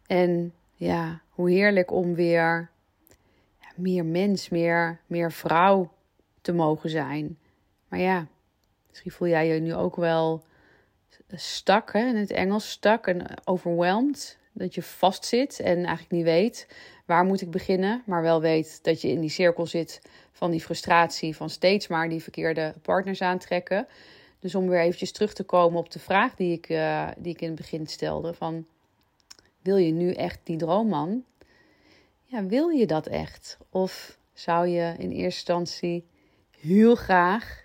En 0.07 0.53
ja, 0.75 1.23
hoe 1.29 1.51
heerlijk 1.51 1.91
om 1.91 2.15
weer 2.15 2.71
ja, 3.61 3.69
meer 3.77 4.05
mens, 4.05 4.49
meer, 4.49 5.01
meer 5.07 5.33
vrouw 5.33 5.93
te 6.41 6.53
mogen 6.53 6.91
zijn. 6.91 7.39
Maar 7.89 8.01
ja, 8.01 8.27
misschien 8.89 9.11
voel 9.11 9.29
jij 9.29 9.47
je 9.47 9.61
nu 9.61 9.75
ook 9.75 9.97
wel 9.97 10.45
stak, 11.35 11.93
hè, 11.93 12.07
in 12.07 12.17
het 12.17 12.31
Engels 12.31 12.71
stak 12.71 13.07
en 13.07 13.27
overwhelmed. 13.45 14.41
Dat 14.53 14.75
je 14.75 14.83
vastzit 14.83 15.61
en 15.61 15.77
eigenlijk 15.77 16.11
niet 16.11 16.25
weet 16.25 16.67
waar 17.07 17.25
moet 17.25 17.41
ik 17.41 17.51
beginnen, 17.51 18.03
maar 18.07 18.23
wel 18.23 18.41
weet 18.41 18.85
dat 18.85 19.01
je 19.01 19.09
in 19.09 19.21
die 19.21 19.31
cirkel 19.31 19.67
zit 19.67 20.01
van 20.33 20.51
die 20.51 20.61
frustratie 20.61 21.37
van 21.37 21.51
steeds 21.51 21.87
maar 21.87 22.09
die 22.09 22.23
verkeerde 22.23 22.75
partners 22.83 23.23
aantrekken. 23.23 23.87
Dus 24.39 24.55
om 24.55 24.69
weer 24.69 24.81
eventjes 24.81 25.13
terug 25.13 25.33
te 25.33 25.43
komen 25.43 25.79
op 25.79 25.91
de 25.91 25.99
vraag 25.99 26.35
die 26.35 26.53
ik, 26.53 26.69
uh, 26.69 27.09
die 27.19 27.33
ik 27.33 27.41
in 27.41 27.47
het 27.47 27.57
begin 27.57 27.87
stelde: 27.87 28.35
van 28.35 28.67
wil 29.63 29.77
je 29.77 29.93
nu 29.93 30.13
echt 30.13 30.41
die 30.43 30.57
droomman? 30.57 31.25
Ja, 32.25 32.45
wil 32.47 32.69
je 32.69 32.87
dat 32.87 33.07
echt? 33.07 33.59
Of 33.71 34.19
zou 34.33 34.67
je 34.67 34.95
in 34.99 35.11
eerste 35.11 35.23
instantie 35.23 36.07
heel 36.61 36.95
graag 36.95 37.63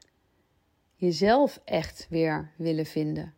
jezelf 0.95 1.61
echt 1.63 2.07
weer 2.09 2.51
willen 2.55 2.85
vinden? 2.85 3.36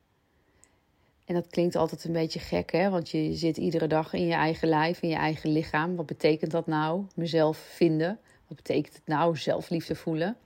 En 1.29 1.36
dat 1.36 1.48
klinkt 1.48 1.75
altijd 1.75 2.03
een 2.03 2.12
beetje 2.12 2.39
gek, 2.39 2.71
hè? 2.71 2.89
Want 2.89 3.09
je 3.09 3.33
zit 3.33 3.57
iedere 3.57 3.88
dag 3.88 4.13
in 4.13 4.25
je 4.25 4.33
eigen 4.33 4.67
lijf, 4.67 5.01
in 5.01 5.09
je 5.09 5.15
eigen 5.15 5.51
lichaam. 5.51 5.95
Wat 5.95 6.05
betekent 6.05 6.51
dat 6.51 6.67
nou? 6.67 7.05
Mezelf 7.15 7.57
vinden. 7.57 8.19
Wat 8.48 8.57
betekent 8.57 8.93
het 8.93 9.07
nou? 9.07 9.38
Zelfliefde 9.38 9.95
voelen. 9.95 10.38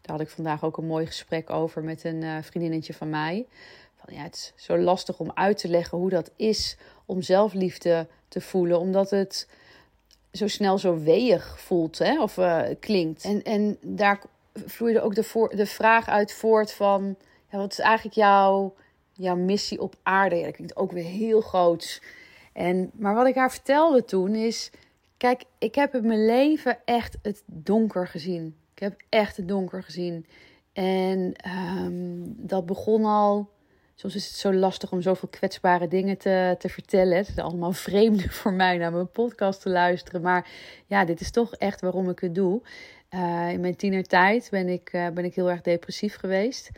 Daar 0.00 0.16
had 0.16 0.20
ik 0.20 0.28
vandaag 0.28 0.64
ook 0.64 0.76
een 0.76 0.86
mooi 0.86 1.06
gesprek 1.06 1.50
over 1.50 1.82
met 1.82 2.04
een 2.04 2.22
uh, 2.22 2.36
vriendinnetje 2.40 2.94
van 2.94 3.10
mij. 3.10 3.46
Van, 3.96 4.14
ja, 4.14 4.22
het 4.22 4.52
is 4.56 4.64
zo 4.64 4.78
lastig 4.78 5.18
om 5.18 5.30
uit 5.34 5.58
te 5.58 5.68
leggen 5.68 5.98
hoe 5.98 6.10
dat 6.10 6.30
is 6.36 6.76
om 7.06 7.22
zelfliefde 7.22 8.06
te 8.28 8.40
voelen. 8.40 8.78
Omdat 8.78 9.10
het 9.10 9.48
zo 10.32 10.48
snel 10.48 10.78
zo 10.78 10.98
weeg 10.98 11.60
voelt 11.60 11.98
hè? 11.98 12.22
of 12.22 12.36
uh, 12.36 12.62
klinkt. 12.80 13.24
En, 13.24 13.42
en 13.42 13.78
daar 13.80 14.20
vloeide 14.52 15.00
ook 15.00 15.14
de, 15.14 15.48
de 15.54 15.66
vraag 15.66 16.08
uit 16.08 16.32
voort 16.32 16.72
van... 16.72 17.16
Ja, 17.50 17.58
wat 17.58 17.72
is 17.72 17.78
eigenlijk 17.78 18.16
jouw 18.16 18.74
jouw 19.12 19.36
missie 19.36 19.80
op 19.80 19.94
aarde. 20.02 20.36
Ja, 20.36 20.44
dat 20.44 20.54
klinkt 20.54 20.76
ook 20.76 20.92
weer 20.92 21.04
heel 21.04 21.40
groot. 21.40 22.02
En, 22.52 22.90
maar 22.94 23.14
wat 23.14 23.26
ik 23.26 23.34
haar 23.34 23.50
vertelde 23.50 24.04
toen 24.04 24.34
is: 24.34 24.70
kijk, 25.16 25.44
ik 25.58 25.74
heb 25.74 25.94
in 25.94 26.06
mijn 26.06 26.26
leven 26.26 26.78
echt 26.84 27.18
het 27.22 27.42
donker 27.46 28.08
gezien. 28.08 28.56
Ik 28.74 28.78
heb 28.78 29.00
echt 29.08 29.36
het 29.36 29.48
donker 29.48 29.82
gezien. 29.82 30.26
En 30.72 31.34
um, 31.78 32.34
dat 32.36 32.66
begon 32.66 33.04
al. 33.04 33.50
Soms 33.94 34.14
is 34.14 34.26
het 34.26 34.36
zo 34.36 34.52
lastig 34.52 34.92
om 34.92 35.02
zoveel 35.02 35.28
kwetsbare 35.28 35.88
dingen 35.88 36.18
te, 36.18 36.54
te 36.58 36.68
vertellen. 36.68 37.16
Het 37.16 37.28
is 37.28 37.38
allemaal 37.38 37.72
vreemd 37.72 38.22
voor 38.34 38.52
mij 38.52 38.76
naar 38.76 38.92
mijn 38.92 39.10
podcast 39.10 39.60
te 39.60 39.68
luisteren. 39.68 40.20
Maar 40.20 40.48
ja, 40.86 41.04
dit 41.04 41.20
is 41.20 41.30
toch 41.30 41.54
echt 41.54 41.80
waarom 41.80 42.08
ik 42.10 42.18
het 42.18 42.34
doe. 42.34 42.62
Uh, 43.10 43.50
in 43.50 43.60
mijn 43.60 43.76
tienertijd 43.76 44.48
ben 44.50 44.68
ik, 44.68 44.92
uh, 44.92 45.08
ben 45.08 45.24
ik 45.24 45.34
heel 45.34 45.50
erg 45.50 45.60
depressief 45.60 46.16
geweest. 46.16 46.70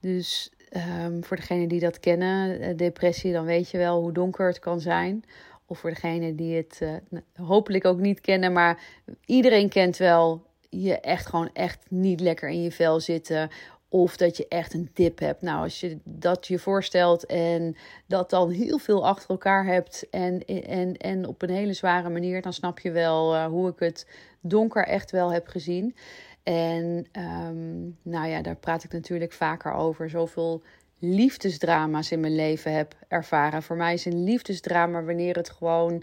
Dus 0.00 0.52
Um, 0.76 1.24
voor 1.24 1.36
degenen 1.36 1.68
die 1.68 1.80
dat 1.80 2.00
kennen, 2.00 2.60
eh, 2.60 2.76
depressie, 2.76 3.32
dan 3.32 3.44
weet 3.44 3.70
je 3.70 3.78
wel 3.78 4.00
hoe 4.00 4.12
donker 4.12 4.46
het 4.46 4.58
kan 4.58 4.80
zijn. 4.80 5.24
Of 5.66 5.78
voor 5.78 5.90
degenen 5.90 6.36
die 6.36 6.56
het 6.56 6.80
uh, 6.82 7.20
hopelijk 7.46 7.84
ook 7.84 7.98
niet 7.98 8.20
kennen, 8.20 8.52
maar 8.52 8.82
iedereen 9.26 9.68
kent 9.68 9.96
wel 9.96 10.42
je 10.68 11.00
echt 11.00 11.26
gewoon 11.26 11.50
echt 11.52 11.86
niet 11.88 12.20
lekker 12.20 12.48
in 12.48 12.62
je 12.62 12.72
vel 12.72 13.00
zitten. 13.00 13.50
Of 13.88 14.16
dat 14.16 14.36
je 14.36 14.48
echt 14.48 14.74
een 14.74 14.90
dip 14.94 15.18
hebt. 15.18 15.42
Nou, 15.42 15.62
als 15.62 15.80
je 15.80 15.98
dat 16.04 16.46
je 16.46 16.58
voorstelt 16.58 17.26
en 17.26 17.76
dat 18.06 18.30
dan 18.30 18.50
heel 18.50 18.78
veel 18.78 19.06
achter 19.06 19.30
elkaar 19.30 19.66
hebt 19.66 20.06
en, 20.10 20.44
en, 20.44 20.96
en 20.96 21.26
op 21.26 21.42
een 21.42 21.50
hele 21.50 21.72
zware 21.72 22.08
manier, 22.08 22.42
dan 22.42 22.52
snap 22.52 22.78
je 22.78 22.90
wel 22.90 23.34
uh, 23.34 23.46
hoe 23.46 23.68
ik 23.68 23.78
het 23.78 24.06
donker 24.40 24.86
echt 24.86 25.10
wel 25.10 25.32
heb 25.32 25.48
gezien. 25.48 25.94
En 26.44 27.06
um, 27.12 27.98
nou 28.02 28.28
ja, 28.28 28.42
daar 28.42 28.56
praat 28.56 28.84
ik 28.84 28.92
natuurlijk 28.92 29.32
vaker 29.32 29.72
over. 29.72 30.10
Zoveel 30.10 30.62
liefdesdrama's 30.98 32.10
in 32.10 32.20
mijn 32.20 32.34
leven 32.34 32.72
heb 32.72 32.96
ervaren. 33.08 33.62
Voor 33.62 33.76
mij 33.76 33.94
is 33.94 34.04
een 34.04 34.24
liefdesdrama 34.24 35.02
wanneer 35.02 35.36
het 35.36 35.50
gewoon 35.50 36.02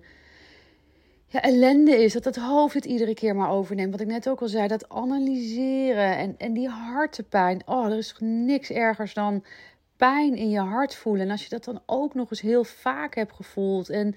ja, 1.27 1.41
ellende 1.41 2.03
is. 2.03 2.13
Dat 2.13 2.25
het 2.25 2.35
hoofd 2.35 2.73
het 2.73 2.85
iedere 2.85 3.13
keer 3.13 3.35
maar 3.35 3.49
overneemt. 3.49 3.91
Wat 3.91 4.01
ik 4.01 4.07
net 4.07 4.29
ook 4.29 4.41
al 4.41 4.47
zei, 4.47 4.67
dat 4.67 4.89
analyseren 4.89 6.17
en, 6.17 6.35
en 6.37 6.53
die 6.53 6.69
hartepijn. 6.69 7.61
Oh, 7.65 7.85
er 7.85 7.97
is 7.97 8.15
niks 8.19 8.69
ergers 8.69 9.13
dan 9.13 9.43
pijn 9.97 10.35
in 10.35 10.49
je 10.49 10.59
hart 10.59 10.95
voelen. 10.95 11.25
En 11.25 11.31
als 11.31 11.43
je 11.43 11.49
dat 11.49 11.63
dan 11.63 11.81
ook 11.85 12.13
nog 12.13 12.29
eens 12.31 12.41
heel 12.41 12.63
vaak 12.63 13.15
hebt 13.15 13.33
gevoeld. 13.33 13.89
En 13.89 14.15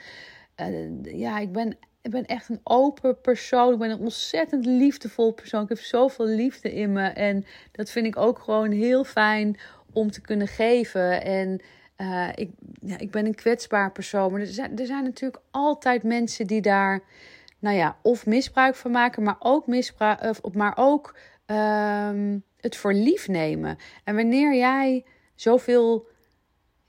uh, 0.60 1.18
ja, 1.18 1.38
ik 1.38 1.52
ben 1.52 1.76
ik 2.04 2.11
ben 2.11 2.26
echt 2.26 2.49
een 2.49 2.61
open 2.62 3.20
persoon. 3.20 3.73
Ik 3.73 3.78
ben 3.78 3.90
een 3.90 3.99
ontzettend 3.99 4.66
liefdevol 4.66 5.32
persoon. 5.32 5.62
Ik 5.62 5.68
heb 5.68 5.78
zoveel 5.78 6.26
liefde 6.26 6.75
in 6.75 6.92
me. 6.92 7.06
En 7.06 7.46
dat 7.73 7.90
vind 7.90 8.06
ik 8.06 8.16
ook 8.16 8.38
gewoon 8.38 8.70
heel 8.70 9.04
fijn 9.04 9.58
om 9.92 10.11
te 10.11 10.20
kunnen 10.20 10.49
geven. 10.49 11.23
En 11.23 11.61
uh, 11.96 12.28
ik, 12.34 12.50
ja, 12.80 12.99
ik 12.99 13.11
ben 13.11 13.26
een 13.26 13.34
kwetsbaar 13.34 13.92
persoon. 13.92 14.32
Maar 14.32 14.40
er 14.40 14.46
zijn, 14.46 14.78
er 14.78 14.87
zijn 14.87 15.04
natuurlijk 15.04 15.42
altijd 15.50 16.02
mensen 16.02 16.46
die 16.46 16.61
daar, 16.61 17.00
nou 17.58 17.76
ja, 17.76 17.96
of 18.02 18.26
misbruik 18.26 18.75
van 18.75 18.90
maken, 18.90 19.23
maar 19.23 19.37
ook 19.38 19.66
misbruik, 19.66 20.20
of, 20.42 20.54
maar 20.54 20.73
ook 20.76 21.16
um, 21.46 22.44
het 22.61 22.76
voor 22.76 22.92
lief 22.92 23.28
nemen. 23.28 23.76
En 24.04 24.14
wanneer 24.14 24.54
jij 24.54 25.04
zoveel 25.34 26.06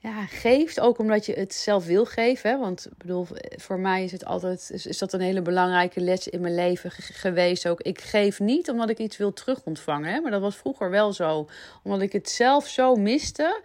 ja, 0.05 0.25
geeft. 0.25 0.79
Ook 0.79 0.99
omdat 0.99 1.25
je 1.25 1.33
het 1.33 1.53
zelf 1.53 1.85
wil 1.85 2.05
geven. 2.05 2.49
Hè? 2.49 2.57
Want 2.57 2.87
bedoel, 2.97 3.27
voor 3.55 3.79
mij 3.79 4.03
is 4.03 4.11
het 4.11 4.25
altijd 4.25 4.69
is, 4.71 4.97
dat 4.97 5.13
een 5.13 5.21
hele 5.21 5.41
belangrijke 5.41 5.99
les 5.99 6.27
in 6.27 6.41
mijn 6.41 6.55
leven 6.55 6.91
geweest. 6.91 7.67
Ook 7.67 7.81
ik 7.81 8.01
geef 8.01 8.39
niet 8.39 8.69
omdat 8.69 8.89
ik 8.89 8.97
iets 8.97 9.17
wil 9.17 9.33
terug 9.33 9.63
ontvangen. 9.63 10.13
Hè? 10.13 10.19
Maar 10.19 10.31
dat 10.31 10.41
was 10.41 10.55
vroeger 10.55 10.89
wel 10.89 11.13
zo. 11.13 11.47
Omdat 11.83 12.01
ik 12.01 12.11
het 12.11 12.29
zelf 12.29 12.67
zo 12.67 12.95
miste. 12.95 13.61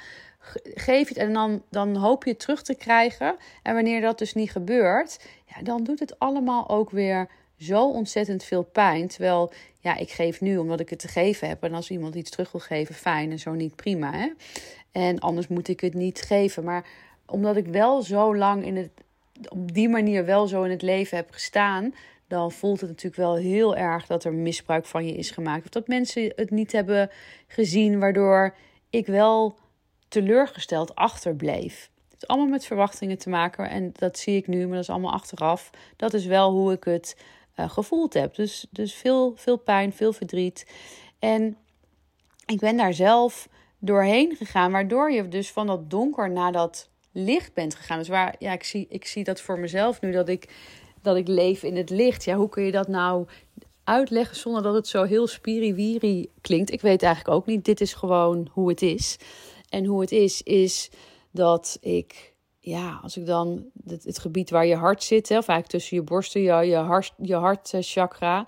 Geef 0.74 1.08
het 1.08 1.16
en 1.16 1.32
dan, 1.32 1.62
dan 1.70 1.96
hoop 1.96 2.24
je 2.24 2.30
het 2.30 2.40
terug 2.40 2.62
te 2.62 2.74
krijgen. 2.74 3.36
En 3.62 3.74
wanneer 3.74 4.00
dat 4.00 4.18
dus 4.18 4.34
niet 4.34 4.50
gebeurt, 4.50 5.18
ja, 5.44 5.62
dan 5.62 5.84
doet 5.84 6.00
het 6.00 6.18
allemaal 6.18 6.68
ook 6.68 6.90
weer 6.90 7.28
zo 7.58 7.90
ontzettend 7.90 8.44
veel 8.44 8.62
pijn. 8.62 9.08
Terwijl, 9.08 9.52
ja, 9.80 9.96
ik 9.96 10.10
geef 10.10 10.40
nu 10.40 10.58
omdat 10.58 10.80
ik 10.80 10.90
het 10.90 10.98
te 10.98 11.08
geven 11.08 11.48
heb. 11.48 11.62
En 11.62 11.74
als 11.74 11.90
iemand 11.90 12.14
iets 12.14 12.30
terug 12.30 12.52
wil 12.52 12.60
geven, 12.60 12.94
fijn 12.94 13.30
en 13.30 13.38
zo 13.38 13.52
niet, 13.52 13.76
prima. 13.76 14.12
Hè? 14.12 14.28
En 14.92 15.18
anders 15.18 15.48
moet 15.48 15.68
ik 15.68 15.80
het 15.80 15.94
niet 15.94 16.20
geven. 16.20 16.64
Maar 16.64 16.86
omdat 17.26 17.56
ik 17.56 17.66
wel 17.66 18.02
zo 18.02 18.36
lang 18.36 18.64
in 18.64 18.76
het, 18.76 18.90
op 19.48 19.72
die 19.72 19.88
manier 19.88 20.24
wel 20.24 20.46
zo 20.46 20.62
in 20.62 20.70
het 20.70 20.82
leven 20.82 21.16
heb 21.16 21.30
gestaan, 21.30 21.94
dan 22.28 22.52
voelt 22.52 22.80
het 22.80 22.88
natuurlijk 22.88 23.22
wel 23.22 23.36
heel 23.36 23.76
erg 23.76 24.06
dat 24.06 24.24
er 24.24 24.32
misbruik 24.32 24.86
van 24.86 25.06
je 25.06 25.12
is 25.12 25.30
gemaakt. 25.30 25.64
Of 25.64 25.70
dat 25.70 25.88
mensen 25.88 26.32
het 26.36 26.50
niet 26.50 26.72
hebben 26.72 27.10
gezien, 27.46 27.98
waardoor 27.98 28.54
ik 28.90 29.06
wel 29.06 29.56
teleurgesteld 30.08 30.94
achterbleef. 30.94 31.90
Het 32.10 32.22
is 32.22 32.28
allemaal 32.28 32.48
met 32.48 32.64
verwachtingen 32.64 33.18
te 33.18 33.28
maken 33.28 33.70
en 33.70 33.92
dat 33.92 34.18
zie 34.18 34.36
ik 34.36 34.46
nu, 34.46 34.66
maar 34.66 34.74
dat 34.74 34.82
is 34.82 34.90
allemaal 34.90 35.12
achteraf. 35.12 35.70
Dat 35.96 36.14
is 36.14 36.26
wel 36.26 36.50
hoe 36.50 36.72
ik 36.72 36.84
het 36.84 37.16
uh, 37.56 37.70
gevoeld 37.70 38.14
heb. 38.14 38.34
Dus, 38.34 38.66
dus 38.70 38.94
veel, 38.94 39.32
veel 39.36 39.56
pijn, 39.56 39.92
veel 39.92 40.12
verdriet. 40.12 40.66
En 41.18 41.56
ik 42.46 42.58
ben 42.58 42.76
daar 42.76 42.94
zelf 42.94 43.48
doorheen 43.80 44.36
gegaan, 44.36 44.72
waardoor 44.72 45.12
je 45.12 45.28
dus 45.28 45.50
van 45.50 45.66
dat 45.66 45.90
donker 45.90 46.30
naar 46.30 46.52
dat 46.52 46.90
licht 47.12 47.54
bent 47.54 47.74
gegaan. 47.74 47.98
Dus 47.98 48.08
waar, 48.08 48.34
ja, 48.38 48.52
ik 48.52 48.64
zie, 48.64 48.86
ik 48.88 49.06
zie 49.06 49.24
dat 49.24 49.40
voor 49.40 49.58
mezelf 49.58 50.00
nu, 50.00 50.12
dat 50.12 50.28
ik, 50.28 50.48
dat 51.02 51.16
ik 51.16 51.28
leef 51.28 51.62
in 51.62 51.76
het 51.76 51.90
licht. 51.90 52.24
Ja, 52.24 52.36
hoe 52.36 52.48
kun 52.48 52.62
je 52.62 52.72
dat 52.72 52.88
nou 52.88 53.26
uitleggen 53.84 54.36
zonder 54.36 54.62
dat 54.62 54.74
het 54.74 54.88
zo 54.88 55.02
heel 55.02 55.26
spiriwiri 55.26 56.30
klinkt? 56.40 56.72
Ik 56.72 56.80
weet 56.80 57.02
eigenlijk 57.02 57.34
ook 57.34 57.46
niet. 57.46 57.64
Dit 57.64 57.80
is 57.80 57.94
gewoon 57.94 58.48
hoe 58.52 58.68
het 58.68 58.82
is. 58.82 59.18
En 59.68 59.84
hoe 59.84 60.00
het 60.00 60.12
is, 60.12 60.42
is 60.42 60.90
dat 61.30 61.78
ik, 61.80 62.34
ja, 62.58 63.00
als 63.02 63.16
ik 63.16 63.26
dan 63.26 63.64
het, 63.86 64.04
het 64.04 64.18
gebied 64.18 64.50
waar 64.50 64.66
je 64.66 64.76
hart 64.76 65.02
zit, 65.02 65.22
of 65.22 65.30
eigenlijk 65.30 65.68
tussen 65.68 65.96
je 65.96 66.02
borsten, 66.02 66.40
je, 66.40 66.66
je, 66.66 66.76
hart, 66.76 67.12
je 67.18 67.34
hartchakra, 67.34 68.46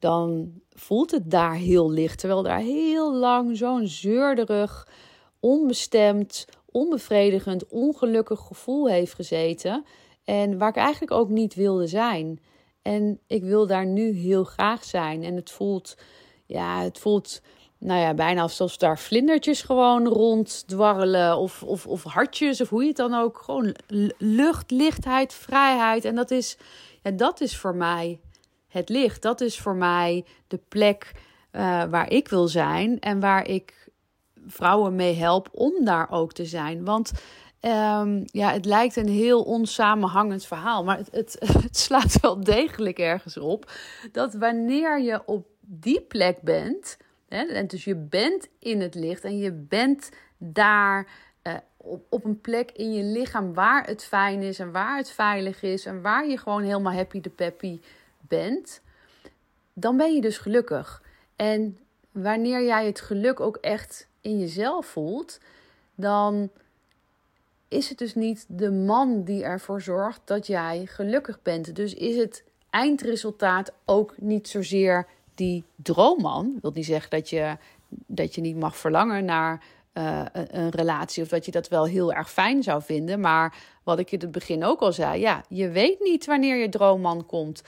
dan 0.00 0.52
voelt 0.70 1.10
het 1.10 1.30
daar 1.30 1.54
heel 1.54 1.90
licht. 1.90 2.18
Terwijl 2.18 2.42
daar 2.42 2.58
heel 2.58 3.14
lang 3.14 3.56
zo'n 3.56 3.86
zeurderig, 3.86 4.88
onbestemd, 5.40 6.46
onbevredigend, 6.70 7.66
ongelukkig 7.66 8.40
gevoel 8.40 8.88
heeft 8.88 9.14
gezeten. 9.14 9.84
En 10.24 10.58
waar 10.58 10.68
ik 10.68 10.76
eigenlijk 10.76 11.12
ook 11.12 11.28
niet 11.28 11.54
wilde 11.54 11.86
zijn. 11.86 12.40
En 12.82 13.20
ik 13.26 13.42
wil 13.42 13.66
daar 13.66 13.86
nu 13.86 14.12
heel 14.12 14.44
graag 14.44 14.84
zijn. 14.84 15.22
En 15.24 15.36
het 15.36 15.50
voelt, 15.50 15.96
ja, 16.46 16.82
het 16.82 16.98
voelt, 16.98 17.42
nou 17.78 18.00
ja, 18.00 18.14
bijna 18.14 18.42
alsof 18.42 18.76
daar 18.76 18.98
vlindertjes 18.98 19.62
gewoon 19.62 20.06
ronddwarrelen. 20.06 21.36
Of, 21.36 21.62
of, 21.62 21.86
of 21.86 22.02
hartjes, 22.02 22.60
of 22.60 22.68
hoe 22.68 22.82
je 22.82 22.88
het 22.88 22.96
dan 22.96 23.14
ook. 23.14 23.38
Gewoon 23.38 23.74
lucht, 24.18 24.70
lichtheid, 24.70 25.34
vrijheid. 25.34 26.04
En 26.04 26.14
dat 26.14 26.30
is, 26.30 26.56
ja, 27.02 27.10
dat 27.10 27.40
is 27.40 27.56
voor 27.56 27.74
mij 27.74 28.20
het 28.70 28.88
licht. 28.88 29.22
Dat 29.22 29.40
is 29.40 29.58
voor 29.58 29.76
mij 29.76 30.24
de 30.46 30.60
plek 30.68 31.12
uh, 31.52 31.84
waar 31.84 32.10
ik 32.10 32.28
wil 32.28 32.48
zijn 32.48 33.00
en 33.00 33.20
waar 33.20 33.48
ik 33.48 33.88
vrouwen 34.46 34.94
mee 34.94 35.14
help 35.14 35.48
om 35.52 35.84
daar 35.84 36.10
ook 36.10 36.32
te 36.32 36.44
zijn. 36.44 36.84
Want 36.84 37.12
um, 37.60 38.24
ja, 38.26 38.52
het 38.52 38.64
lijkt 38.64 38.96
een 38.96 39.08
heel 39.08 39.42
onsamenhangend 39.42 40.46
verhaal, 40.46 40.84
maar 40.84 40.98
het, 41.10 41.36
het, 41.62 41.78
slaat 41.78 42.20
wel 42.20 42.44
degelijk 42.44 42.98
ergens 42.98 43.36
op 43.36 43.72
dat 44.12 44.34
wanneer 44.34 45.00
je 45.00 45.22
op 45.26 45.46
die 45.60 46.00
plek 46.00 46.40
bent, 46.42 46.96
hè, 47.28 47.44
en 47.44 47.66
dus 47.66 47.84
je 47.84 47.96
bent 47.96 48.48
in 48.58 48.80
het 48.80 48.94
licht 48.94 49.24
en 49.24 49.38
je 49.38 49.52
bent 49.52 50.10
daar. 50.38 51.06
Uh, 51.42 51.54
op, 51.76 52.04
op 52.08 52.24
een 52.24 52.40
plek 52.40 52.70
in 52.70 52.92
je 52.92 53.02
lichaam 53.02 53.54
waar 53.54 53.86
het 53.86 54.04
fijn 54.04 54.42
is 54.42 54.58
en 54.58 54.72
waar 54.72 54.96
het 54.96 55.10
veilig 55.10 55.62
is 55.62 55.86
en 55.86 56.02
waar 56.02 56.28
je 56.28 56.38
gewoon 56.38 56.62
helemaal 56.62 56.92
happy 56.92 57.20
de 57.20 57.30
peppy 57.30 57.80
bent, 58.30 58.80
dan 59.72 59.96
ben 59.96 60.14
je 60.14 60.20
dus 60.20 60.38
gelukkig. 60.38 61.02
En 61.36 61.78
wanneer 62.12 62.64
jij 62.64 62.86
het 62.86 63.00
geluk 63.00 63.40
ook 63.40 63.56
echt 63.56 64.08
in 64.20 64.38
jezelf 64.38 64.86
voelt, 64.86 65.38
dan 65.94 66.50
is 67.68 67.88
het 67.88 67.98
dus 67.98 68.14
niet 68.14 68.44
de 68.48 68.70
man 68.70 69.24
die 69.24 69.42
ervoor 69.42 69.82
zorgt 69.82 70.20
dat 70.24 70.46
jij 70.46 70.86
gelukkig 70.86 71.42
bent. 71.42 71.76
Dus 71.76 71.94
is 71.94 72.16
het 72.16 72.44
eindresultaat 72.70 73.72
ook 73.84 74.14
niet 74.18 74.48
zozeer 74.48 75.06
die 75.34 75.64
droomman. 75.76 76.50
Dat 76.52 76.62
wil 76.62 76.72
niet 76.74 76.84
zeggen 76.84 77.10
dat 77.10 77.30
je, 77.30 77.56
dat 77.88 78.34
je 78.34 78.40
niet 78.40 78.56
mag 78.56 78.76
verlangen 78.76 79.24
naar 79.24 79.62
uh, 79.94 80.24
een, 80.32 80.70
relatie 80.70 81.22
of 81.22 81.28
dat 81.28 81.44
je 81.44 81.50
dat 81.50 81.68
wel 81.68 81.84
heel 81.84 82.12
erg 82.12 82.30
fijn 82.30 82.62
zou 82.62 82.82
vinden. 82.82 83.20
Maar 83.20 83.54
wat 83.82 83.98
ik 83.98 84.12
in 84.12 84.20
het 84.20 84.30
begin 84.30 84.64
ook 84.64 84.80
al 84.80 84.92
zei, 84.92 85.20
ja, 85.20 85.44
je 85.48 85.68
weet 85.68 86.00
niet 86.00 86.26
wanneer 86.26 86.56
je 86.56 86.68
droomman 86.68 87.26
komt. 87.26 87.62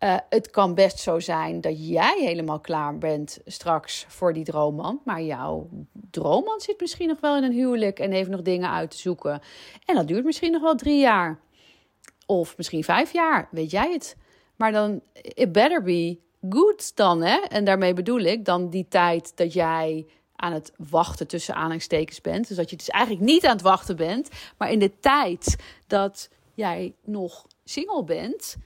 Uh, 0.00 0.16
het 0.28 0.50
kan 0.50 0.74
best 0.74 0.98
zo 0.98 1.20
zijn 1.20 1.60
dat 1.60 1.88
jij 1.88 2.18
helemaal 2.20 2.60
klaar 2.60 2.98
bent 2.98 3.38
straks 3.44 4.04
voor 4.08 4.32
die 4.32 4.44
droomman. 4.44 5.00
Maar 5.04 5.22
jouw 5.22 5.68
droomman 6.10 6.60
zit 6.60 6.80
misschien 6.80 7.08
nog 7.08 7.20
wel 7.20 7.36
in 7.36 7.42
een 7.42 7.52
huwelijk 7.52 7.98
en 7.98 8.12
heeft 8.12 8.30
nog 8.30 8.42
dingen 8.42 8.70
uit 8.70 8.90
te 8.90 8.98
zoeken. 8.98 9.40
En 9.84 9.94
dat 9.94 10.08
duurt 10.08 10.24
misschien 10.24 10.52
nog 10.52 10.62
wel 10.62 10.74
drie 10.74 10.98
jaar. 10.98 11.40
Of 12.26 12.56
misschien 12.56 12.84
vijf 12.84 13.12
jaar, 13.12 13.48
weet 13.50 13.70
jij 13.70 13.92
het. 13.92 14.16
Maar 14.56 14.72
dan, 14.72 15.00
it 15.12 15.52
better 15.52 15.82
be 15.82 16.18
good 16.48 16.96
dan, 16.96 17.22
hè. 17.22 17.36
En 17.36 17.64
daarmee 17.64 17.94
bedoel 17.94 18.20
ik 18.20 18.44
dan 18.44 18.70
die 18.70 18.86
tijd 18.88 19.36
dat 19.36 19.52
jij 19.52 20.06
aan 20.36 20.52
het 20.52 20.72
wachten 20.76 21.26
tussen 21.26 21.54
aanhalingstekens 21.54 22.20
bent. 22.20 22.48
Dus 22.48 22.56
dat 22.56 22.70
je 22.70 22.76
dus 22.76 22.88
eigenlijk 22.88 23.24
niet 23.24 23.46
aan 23.46 23.52
het 23.52 23.62
wachten 23.62 23.96
bent. 23.96 24.28
Maar 24.58 24.70
in 24.70 24.78
de 24.78 24.98
tijd 25.00 25.56
dat 25.86 26.30
jij 26.54 26.94
nog 27.04 27.46
single 27.64 28.04
bent 28.04 28.56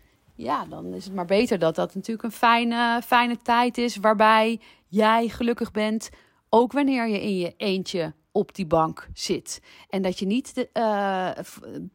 ja, 0.43 0.65
dan 0.65 0.95
is 0.95 1.05
het 1.05 1.15
maar 1.15 1.25
beter 1.25 1.59
dat 1.59 1.75
dat 1.75 1.95
natuurlijk 1.95 2.25
een 2.25 2.33
fijne, 2.33 3.03
fijne 3.05 3.37
tijd 3.37 3.79
is 3.79 3.97
waarbij 3.97 4.61
jij 4.89 5.29
gelukkig 5.29 5.71
bent, 5.71 6.11
ook 6.49 6.73
wanneer 6.73 7.09
je 7.09 7.23
in 7.23 7.37
je 7.37 7.55
eentje 7.57 8.13
op 8.33 8.55
die 8.55 8.67
bank 8.67 9.09
zit. 9.13 9.63
En 9.89 10.03
dat 10.03 10.19
je 10.19 10.27
niet 10.27 10.55
de, 10.55 10.69
uh, 10.73 11.45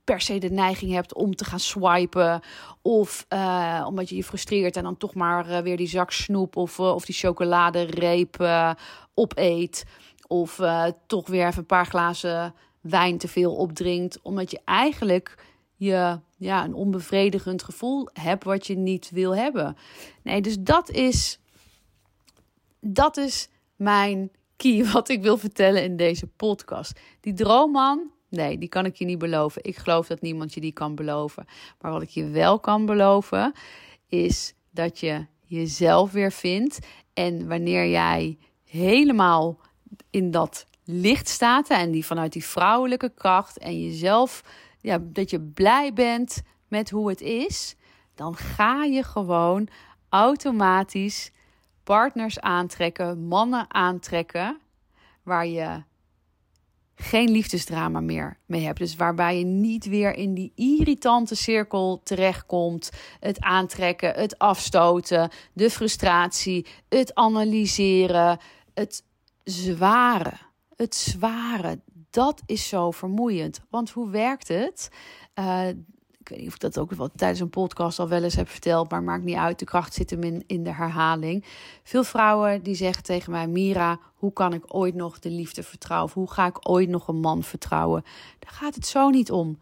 per 0.03 0.21
se 0.21 0.37
de 0.37 0.49
neiging 0.49 0.91
hebt 0.91 1.13
om 1.13 1.35
te 1.35 1.45
gaan 1.45 1.59
swipen. 1.59 2.41
Of 2.81 3.25
uh, 3.33 3.85
omdat 3.87 4.09
je 4.09 4.15
je 4.15 4.23
frustreert 4.23 4.75
en 4.77 4.83
dan 4.83 4.97
toch 4.97 5.13
maar 5.13 5.49
uh, 5.49 5.57
weer 5.57 5.77
die 5.77 5.87
zak 5.87 6.11
snoep 6.11 6.55
of, 6.55 6.79
of 6.79 7.05
die 7.05 7.15
chocoladereep 7.15 8.37
opeet. 9.13 9.85
Of 10.27 10.59
toch 11.07 11.27
weer 11.27 11.47
even 11.47 11.59
een 11.59 11.65
paar 11.65 11.85
glazen 11.85 12.53
wijn 12.81 13.17
te 13.17 13.27
veel 13.27 13.55
opdrinkt. 13.55 14.19
Omdat 14.21 14.51
je 14.51 14.59
eigenlijk 14.65 15.35
je 15.75 16.19
ja, 16.37 16.63
een 16.63 16.73
onbevredigend 16.73 17.63
gevoel 17.63 18.09
hebt 18.13 18.43
wat 18.43 18.67
je 18.67 18.77
niet 18.77 19.09
wil 19.09 19.35
hebben. 19.35 19.77
Nee, 20.23 20.41
dus 20.41 20.57
dat 20.59 20.89
is, 20.89 21.39
dat 22.79 23.17
is 23.17 23.49
mijn 23.75 24.31
key 24.55 24.85
wat 24.91 25.09
ik 25.09 25.21
wil 25.21 25.37
vertellen 25.37 25.83
in 25.83 25.97
deze 25.97 26.27
podcast. 26.27 26.99
Die 27.19 27.33
droomman, 27.33 28.11
nee, 28.29 28.57
die 28.57 28.69
kan 28.69 28.85
ik 28.85 28.95
je 28.95 29.05
niet 29.05 29.17
beloven. 29.17 29.63
Ik 29.63 29.77
geloof 29.77 30.07
dat 30.07 30.21
niemand 30.21 30.53
je 30.53 30.61
die 30.61 30.71
kan 30.71 30.95
beloven. 30.95 31.45
Maar 31.81 31.91
wat 31.91 32.01
ik 32.01 32.09
je 32.09 32.29
wel 32.29 32.59
kan 32.59 32.85
beloven, 32.85 33.53
is 34.07 34.53
dat 34.71 34.99
je 34.99 35.25
jezelf 35.45 36.11
weer 36.11 36.31
vindt. 36.31 36.79
En 37.13 37.47
wanneer 37.47 37.89
jij 37.89 38.37
helemaal 38.63 39.59
in 40.09 40.31
dat 40.31 40.65
licht 40.83 41.27
staat 41.27 41.69
en 41.69 41.91
die 41.91 42.05
vanuit 42.05 42.33
die 42.33 42.45
vrouwelijke 42.45 43.09
kracht 43.09 43.57
en 43.57 43.83
jezelf 43.83 44.43
ja, 44.81 44.99
dat 45.01 45.29
je 45.29 45.41
blij 45.41 45.93
bent 45.93 46.41
met 46.67 46.89
hoe 46.89 47.09
het 47.09 47.21
is, 47.21 47.75
dan 48.15 48.35
ga 48.35 48.83
je 48.83 49.03
gewoon 49.03 49.67
automatisch 50.09 51.31
partners 51.83 52.39
aantrekken, 52.39 53.27
mannen 53.27 53.73
aantrekken, 53.73 54.59
waar 55.23 55.47
je 55.47 55.83
geen 56.95 57.29
liefdesdrama 57.29 57.99
meer 57.99 58.37
mee 58.45 58.65
hebt. 58.65 58.77
Dus 58.77 58.95
waarbij 58.95 59.37
je 59.37 59.45
niet 59.45 59.85
weer 59.85 60.13
in 60.13 60.33
die 60.33 60.51
irritante 60.55 61.35
cirkel 61.35 62.01
terechtkomt. 62.03 62.91
Het 63.19 63.39
aantrekken, 63.41 64.13
het 64.13 64.37
afstoten, 64.37 65.29
de 65.53 65.69
frustratie, 65.69 66.65
het 66.89 67.15
analyseren, 67.15 68.39
het 68.73 69.03
zware. 69.43 70.33
Het 70.75 70.95
zware, 70.95 71.79
dat 72.17 72.41
is 72.45 72.67
zo 72.67 72.91
vermoeiend. 72.91 73.61
Want 73.69 73.89
hoe 73.89 74.09
werkt 74.09 74.47
het? 74.47 74.89
Uh, 75.35 75.67
ik 76.19 76.29
weet 76.29 76.39
niet 76.39 76.47
of 76.47 76.53
ik 76.53 76.59
dat 76.59 76.79
ook 76.79 76.91
wel 76.91 77.09
tijdens 77.15 77.39
een 77.39 77.49
podcast 77.49 77.99
al 77.99 78.07
wel 78.07 78.23
eens 78.23 78.35
heb 78.35 78.49
verteld, 78.49 78.91
maar 78.91 79.03
maakt 79.03 79.23
niet 79.23 79.35
uit. 79.35 79.59
De 79.59 79.65
kracht 79.65 79.93
zit 79.93 80.09
hem 80.09 80.23
in, 80.23 80.43
in 80.47 80.63
de 80.63 80.73
herhaling. 80.73 81.45
Veel 81.83 82.03
vrouwen 82.03 82.63
die 82.63 82.75
zeggen 82.75 83.03
tegen 83.03 83.31
mij: 83.31 83.47
Mira, 83.47 83.99
hoe 84.15 84.33
kan 84.33 84.53
ik 84.53 84.63
ooit 84.67 84.95
nog 84.95 85.19
de 85.19 85.29
liefde 85.29 85.63
vertrouwen? 85.63 86.11
hoe 86.13 86.31
ga 86.31 86.45
ik 86.45 86.69
ooit 86.69 86.89
nog 86.89 87.07
een 87.07 87.19
man 87.19 87.43
vertrouwen? 87.43 88.03
Daar 88.39 88.53
gaat 88.53 88.75
het 88.75 88.87
zo 88.87 89.09
niet 89.09 89.31
om. 89.31 89.59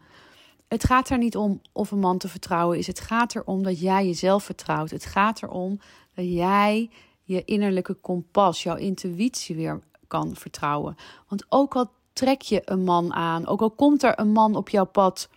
Het 0.68 0.84
gaat 0.84 1.08
er 1.08 1.18
niet 1.18 1.36
om 1.36 1.60
of 1.72 1.90
een 1.90 1.98
man 1.98 2.18
te 2.18 2.28
vertrouwen 2.28 2.78
is. 2.78 2.86
Het 2.86 3.00
gaat 3.00 3.34
erom 3.34 3.62
dat 3.62 3.80
jij 3.80 4.06
jezelf 4.06 4.44
vertrouwt. 4.44 4.90
Het 4.90 5.06
gaat 5.06 5.42
erom 5.42 5.80
dat 6.14 6.32
jij 6.32 6.90
je 7.22 7.44
innerlijke 7.44 7.94
kompas, 7.94 8.62
jouw 8.62 8.76
intuïtie 8.76 9.56
weer 9.56 9.80
kan 10.06 10.36
vertrouwen. 10.36 10.96
Want 11.28 11.46
ook 11.48 11.76
al 11.76 11.90
trek 12.16 12.42
je 12.42 12.62
een 12.64 12.84
man 12.84 13.12
aan, 13.14 13.46
ook 13.46 13.60
al 13.60 13.70
komt 13.70 14.02
er 14.02 14.18
een 14.18 14.32
man 14.32 14.56
op 14.56 14.68
jouw 14.68 14.84
pad 14.84 15.28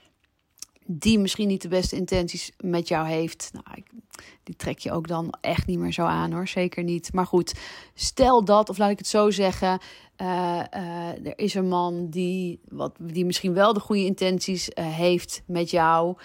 die 0.92 1.20
misschien 1.20 1.48
niet 1.48 1.62
de 1.62 1.68
beste 1.68 1.96
intenties 1.96 2.52
met 2.58 2.88
jou 2.88 3.08
heeft. 3.08 3.52
Nou, 3.54 3.84
die 4.44 4.56
trek 4.56 4.80
je 4.80 4.92
ook 4.92 5.08
dan 5.08 5.34
echt 5.42 5.68
niet 5.68 5.80
meer 5.80 5.94
zo 5.94 6.04
aan 6.04 6.32
hoor. 6.32 6.48
Zeker 6.48 6.84
niet. 6.84 7.14
Maar 7.14 7.26
goed, 7.26 7.54
stel 7.94 8.46
dat, 8.46 8.70
of 8.70 8.78
laat 8.78 8.90
ik 8.90 8.98
het 8.98 9.08
zo 9.08 9.30
zeggen. 9.30 9.80
Uh, 10.22 10.28
uh, 10.74 11.26
er 11.26 11.40
is 11.40 11.54
een 11.54 11.68
man 11.68 12.10
die, 12.10 12.60
wat, 12.70 12.96
die 13.00 13.26
misschien 13.26 13.54
wel 13.54 13.74
de 13.74 13.80
goede 13.80 14.06
intenties 14.06 14.70
uh, 14.70 14.86
heeft 14.88 15.42
met 15.46 15.70
jou. 15.70 16.18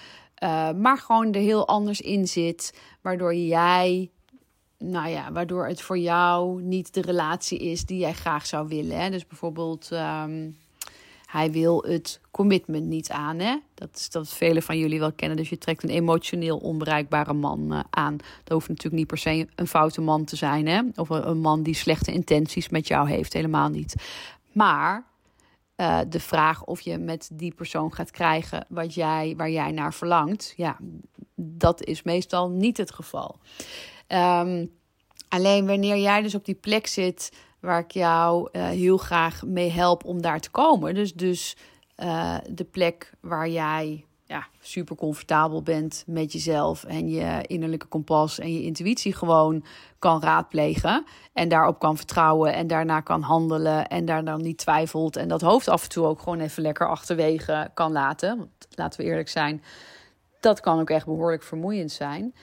maar 0.76 0.98
gewoon 0.98 1.32
er 1.32 1.40
heel 1.40 1.68
anders 1.68 2.00
in 2.00 2.26
zit. 2.28 2.78
Waardoor 3.02 3.34
jij 3.34 4.10
nou 4.90 5.08
ja, 5.08 5.32
waardoor 5.32 5.66
het 5.66 5.80
voor 5.80 5.98
jou 5.98 6.62
niet 6.62 6.94
de 6.94 7.00
relatie 7.00 7.58
is 7.58 7.84
die 7.84 7.98
jij 7.98 8.12
graag 8.12 8.46
zou 8.46 8.68
willen. 8.68 9.00
Hè? 9.00 9.10
Dus 9.10 9.26
bijvoorbeeld, 9.26 9.90
um, 9.92 10.56
hij 11.26 11.50
wil 11.50 11.84
het 11.86 12.20
commitment 12.30 12.86
niet 12.86 13.10
aan. 13.10 13.38
Hè? 13.38 13.56
Dat 13.74 13.88
is 13.94 14.10
dat 14.10 14.28
velen 14.28 14.62
van 14.62 14.78
jullie 14.78 14.98
wel 14.98 15.12
kennen. 15.12 15.36
Dus 15.36 15.48
je 15.48 15.58
trekt 15.58 15.82
een 15.82 15.90
emotioneel 15.90 16.58
onbereikbare 16.58 17.32
man 17.32 17.72
uh, 17.72 17.80
aan. 17.90 18.16
Dat 18.16 18.52
hoeft 18.52 18.68
natuurlijk 18.68 18.96
niet 18.96 19.06
per 19.06 19.18
se 19.18 19.48
een 19.54 19.66
foute 19.66 20.00
man 20.00 20.24
te 20.24 20.36
zijn. 20.36 20.66
Hè? 20.66 20.82
Of 20.94 21.08
een 21.08 21.40
man 21.40 21.62
die 21.62 21.74
slechte 21.74 22.12
intenties 22.12 22.68
met 22.68 22.88
jou 22.88 23.08
heeft. 23.08 23.32
Helemaal 23.32 23.68
niet. 23.68 23.94
Maar 24.52 25.04
uh, 25.76 26.00
de 26.08 26.20
vraag 26.20 26.64
of 26.64 26.80
je 26.80 26.98
met 26.98 27.30
die 27.32 27.54
persoon 27.54 27.92
gaat 27.94 28.10
krijgen 28.10 28.66
wat 28.68 28.94
jij, 28.94 29.34
waar 29.36 29.50
jij 29.50 29.72
naar 29.72 29.94
verlangt. 29.94 30.52
Ja, 30.56 30.76
dat 31.34 31.84
is 31.84 32.02
meestal 32.02 32.50
niet 32.50 32.76
het 32.76 32.92
geval. 32.92 33.38
Um, 34.08 34.70
alleen 35.28 35.66
wanneer 35.66 35.96
jij 35.96 36.22
dus 36.22 36.34
op 36.34 36.44
die 36.44 36.54
plek 36.54 36.86
zit 36.86 37.32
waar 37.60 37.78
ik 37.78 37.90
jou 37.90 38.48
uh, 38.52 38.68
heel 38.68 38.96
graag 38.96 39.42
mee 39.42 39.70
help 39.70 40.04
om 40.04 40.22
daar 40.22 40.40
te 40.40 40.50
komen. 40.50 40.94
Dus, 40.94 41.14
dus 41.14 41.56
uh, 41.98 42.36
de 42.50 42.64
plek 42.64 43.12
waar 43.20 43.48
jij 43.48 44.04
ja, 44.26 44.46
super 44.60 44.96
comfortabel 44.96 45.62
bent 45.62 46.04
met 46.06 46.32
jezelf 46.32 46.84
en 46.84 47.08
je 47.08 47.44
innerlijke 47.46 47.86
kompas 47.86 48.38
en 48.38 48.52
je 48.52 48.62
intuïtie 48.62 49.12
gewoon 49.12 49.64
kan 49.98 50.22
raadplegen. 50.22 51.04
En 51.32 51.48
daarop 51.48 51.78
kan 51.78 51.96
vertrouwen 51.96 52.54
en 52.54 52.66
daarna 52.66 53.00
kan 53.00 53.22
handelen 53.22 53.88
en 53.88 54.04
daar 54.04 54.24
dan 54.24 54.42
niet 54.42 54.58
twijfelt. 54.58 55.16
En 55.16 55.28
dat 55.28 55.40
hoofd 55.40 55.68
af 55.68 55.82
en 55.82 55.88
toe 55.88 56.06
ook 56.06 56.18
gewoon 56.20 56.40
even 56.40 56.62
lekker 56.62 56.88
achterwege 56.88 57.70
kan 57.74 57.92
laten. 57.92 58.38
Want 58.38 58.50
laten 58.70 59.00
we 59.00 59.06
eerlijk 59.06 59.28
zijn, 59.28 59.62
dat 60.40 60.60
kan 60.60 60.80
ook 60.80 60.90
echt 60.90 61.06
behoorlijk 61.06 61.42
vermoeiend 61.42 61.92
zijn 61.92 62.34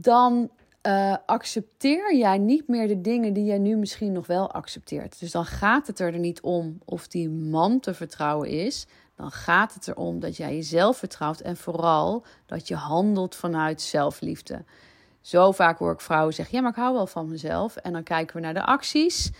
dan 0.00 0.50
uh, 0.86 1.16
accepteer 1.26 2.16
jij 2.16 2.38
niet 2.38 2.68
meer 2.68 2.88
de 2.88 3.00
dingen 3.00 3.32
die 3.32 3.44
jij 3.44 3.58
nu 3.58 3.76
misschien 3.76 4.12
nog 4.12 4.26
wel 4.26 4.50
accepteert. 4.50 5.20
Dus 5.20 5.30
dan 5.30 5.44
gaat 5.44 5.86
het 5.86 6.00
er 6.00 6.18
niet 6.18 6.40
om 6.40 6.78
of 6.84 7.08
die 7.08 7.28
man 7.28 7.80
te 7.80 7.94
vertrouwen 7.94 8.48
is. 8.48 8.86
Dan 9.16 9.30
gaat 9.30 9.74
het 9.74 9.88
erom 9.88 10.20
dat 10.20 10.36
jij 10.36 10.54
jezelf 10.54 10.96
vertrouwt 10.96 11.40
en 11.40 11.56
vooral 11.56 12.24
dat 12.46 12.68
je 12.68 12.74
handelt 12.74 13.34
vanuit 13.34 13.82
zelfliefde. 13.82 14.64
Zo 15.20 15.52
vaak 15.52 15.78
hoor 15.78 15.92
ik 15.92 16.00
vrouwen 16.00 16.34
zeggen: 16.34 16.54
Ja, 16.54 16.60
maar 16.60 16.70
ik 16.70 16.76
hou 16.76 16.94
wel 16.94 17.06
van 17.06 17.28
mezelf. 17.28 17.76
En 17.76 17.92
dan 17.92 18.02
kijken 18.02 18.36
we 18.36 18.42
naar 18.42 18.54
de 18.54 18.64
acties. 18.64 19.30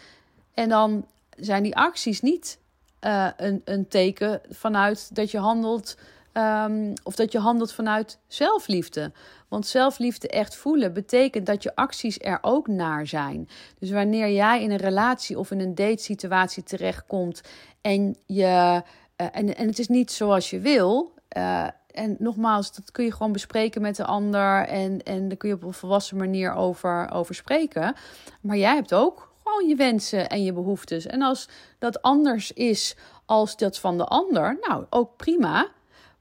En 0.55 0.69
dan 0.69 1.07
zijn 1.37 1.63
die 1.63 1.77
acties 1.77 2.21
niet 2.21 2.59
uh, 3.01 3.29
een, 3.37 3.63
een 3.65 3.89
teken 3.89 4.41
vanuit 4.49 5.15
dat 5.15 5.31
je 5.31 5.39
handelt 5.39 5.97
Um, 6.37 6.93
of 7.03 7.15
dat 7.15 7.33
je 7.33 7.39
handelt 7.39 7.73
vanuit 7.73 8.19
zelfliefde. 8.27 9.13
Want 9.49 9.67
zelfliefde 9.67 10.29
echt 10.29 10.57
voelen 10.57 10.93
betekent 10.93 11.47
dat 11.47 11.63
je 11.63 11.75
acties 11.75 12.19
er 12.21 12.39
ook 12.41 12.67
naar 12.67 13.07
zijn. 13.07 13.49
Dus 13.79 13.91
wanneer 13.91 14.31
jij 14.31 14.63
in 14.63 14.71
een 14.71 14.77
relatie 14.77 15.39
of 15.39 15.51
in 15.51 15.61
een 15.61 15.75
datesituatie 15.75 16.63
terechtkomt 16.63 17.41
en, 17.81 18.17
je, 18.27 18.43
uh, 18.43 18.81
en, 19.17 19.57
en 19.57 19.67
het 19.67 19.79
is 19.79 19.89
niet 19.89 20.13
zoals 20.13 20.51
je 20.51 20.61
wil. 20.61 21.13
Uh, 21.37 21.67
en 21.91 22.17
nogmaals, 22.19 22.75
dat 22.75 22.91
kun 22.91 23.05
je 23.05 23.13
gewoon 23.13 23.33
bespreken 23.33 23.83
met 23.83 23.97
de 23.97 24.05
ander. 24.05 24.67
En, 24.67 25.03
en 25.03 25.29
daar 25.29 25.37
kun 25.37 25.49
je 25.49 25.55
op 25.55 25.63
een 25.63 25.73
volwassen 25.73 26.17
manier 26.17 26.55
over, 26.55 27.11
over 27.13 27.35
spreken. 27.35 27.95
Maar 28.41 28.57
jij 28.57 28.75
hebt 28.75 28.95
ook 28.95 29.33
gewoon 29.45 29.69
je 29.69 29.77
wensen 29.77 30.29
en 30.29 30.45
je 30.45 30.53
behoeftes. 30.53 31.07
En 31.07 31.23
als 31.23 31.49
dat 31.79 32.03
anders 32.03 32.53
is 32.53 32.97
als 33.25 33.57
dat 33.57 33.79
van 33.79 33.99
de 33.99 34.05
ander, 34.05 34.59
nou 34.61 34.85
ook 34.91 35.17
prima. 35.17 35.75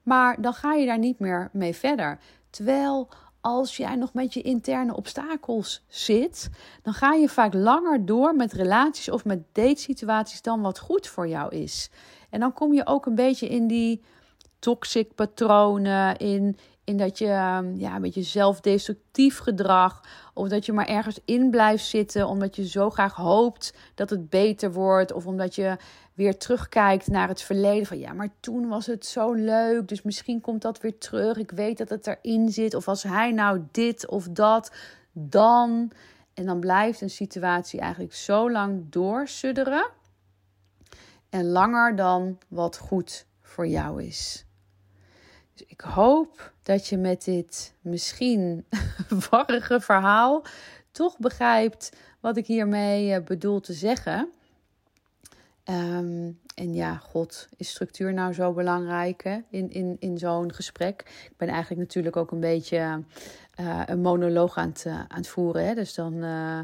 Maar 0.06 0.42
dan 0.42 0.54
ga 0.54 0.74
je 0.74 0.86
daar 0.86 1.00
niet 1.00 1.20
meer 1.20 1.50
mee 1.52 1.76
verder. 1.76 2.20
Terwijl 2.50 3.10
als 3.42 3.78
jij 3.78 3.96
nog 3.96 4.14
met 4.14 4.34
je 4.34 4.42
interne 4.42 4.96
obstakels 4.96 5.84
zit, 5.88 6.50
dan 6.82 6.94
ga 6.94 7.14
je 7.14 7.30
vaak 7.30 7.54
langer 7.54 8.06
door 8.06 8.36
met 8.36 8.54
relaties 8.54 9.10
of 9.10 9.26
met 9.26 9.44
datesituaties 9.52 10.42
dan 10.42 10.62
wat 10.62 10.80
goed 10.80 11.08
voor 11.08 11.28
jou 11.28 11.56
is. 11.56 11.90
En 12.30 12.40
dan 12.40 12.54
kom 12.54 12.74
je 12.74 12.88
ook 12.88 13.06
een 13.06 13.16
beetje 13.16 13.48
in 13.48 13.68
die 13.68 14.04
toxic 14.60 15.16
patronen, 15.16 16.18
in, 16.18 16.58
in 16.84 16.98
dat 16.98 17.18
je 17.18 17.28
ehm, 17.28 17.76
ja, 17.76 17.96
een 17.96 18.02
beetje 18.02 18.24
zelfdestructief 18.24 19.38
gedrag. 19.38 20.04
Of 20.34 20.48
dat 20.48 20.66
je 20.66 20.74
maar 20.74 20.88
ergens 20.88 21.20
in 21.26 21.50
blijft 21.50 21.86
zitten 21.86 22.28
omdat 22.28 22.56
je 22.56 22.68
zo 22.68 22.90
graag 22.90 23.16
hoopt 23.16 23.74
dat 23.96 24.10
het 24.10 24.30
beter 24.30 24.72
wordt. 24.72 25.14
Of 25.14 25.26
omdat 25.26 25.56
je 25.56 25.78
weer 26.16 26.38
terugkijkt 26.38 27.08
naar 27.08 27.28
het 27.28 27.42
verleden. 27.42 27.86
Van 27.86 28.00
ja, 28.00 28.14
maar 28.14 28.30
toen 28.40 28.68
was 28.68 28.86
het 28.86 29.06
zo 29.06 29.34
leuk. 29.34 29.88
Dus 29.88 30.02
misschien 30.02 30.42
komt 30.42 30.62
dat 30.62 30.82
weer 30.82 30.98
terug. 30.98 31.38
Ik 31.38 31.52
weet 31.52 31.78
dat 31.78 31.90
het 31.90 32.08
erin 32.08 32.50
zit. 32.50 32.74
Of 32.74 32.88
als 32.88 33.04
hij 33.04 33.32
nou 33.32 33.62
dit 33.72 34.08
of 34.08 34.28
dat, 34.30 34.72
dan. 35.12 35.92
En 36.34 36.46
dan 36.46 36.60
blijft 36.60 37.02
een 37.02 37.10
situatie 37.10 37.80
eigenlijk 37.80 38.14
zo 38.14 38.52
lang 38.52 38.90
doorsudderen. 38.90 39.90
En 41.30 41.46
langer 41.46 41.96
dan 41.96 42.38
wat 42.48 42.78
goed 42.78 43.26
voor 43.42 43.68
jou 43.68 44.04
is. 44.04 44.46
Dus 45.54 45.68
ik 45.68 45.82
hoop 45.82 46.54
dat 46.64 46.88
je 46.88 46.98
met 46.98 47.24
dit 47.24 47.74
misschien 47.82 48.66
warrige 49.30 49.80
verhaal 49.80 50.44
toch 50.92 51.18
begrijpt 51.18 51.92
wat 52.20 52.38
ik 52.38 52.46
hiermee 52.46 53.14
eh, 53.14 53.24
bedoel 53.24 53.60
te 53.60 53.74
zeggen. 53.74 54.30
Um, 55.70 56.40
en 56.56 56.74
ja, 56.74 56.96
God, 56.96 57.48
is 57.58 57.70
structuur 57.70 58.14
nou 58.14 58.34
zo 58.34 58.54
belangrijk 58.54 59.24
hè? 59.24 59.38
in, 59.50 59.72
in, 59.72 59.98
in 60.00 60.18
zo'n 60.18 60.54
gesprek? 60.54 61.02
Ik 61.26 61.38
ben 61.38 61.48
eigenlijk 61.48 61.82
natuurlijk 61.82 62.16
ook 62.16 62.32
een 62.32 62.40
beetje 62.40 63.04
uh, 63.60 63.82
een 63.86 64.02
monoloog 64.02 64.58
aan 64.58 64.70
het, 64.70 64.84
uh, 64.88 64.94
aan 64.94 65.18
het 65.18 65.28
voeren. 65.28 65.66
Hè? 65.66 65.74
Dus 65.74 65.94
dan, 65.94 66.14
uh, 66.14 66.60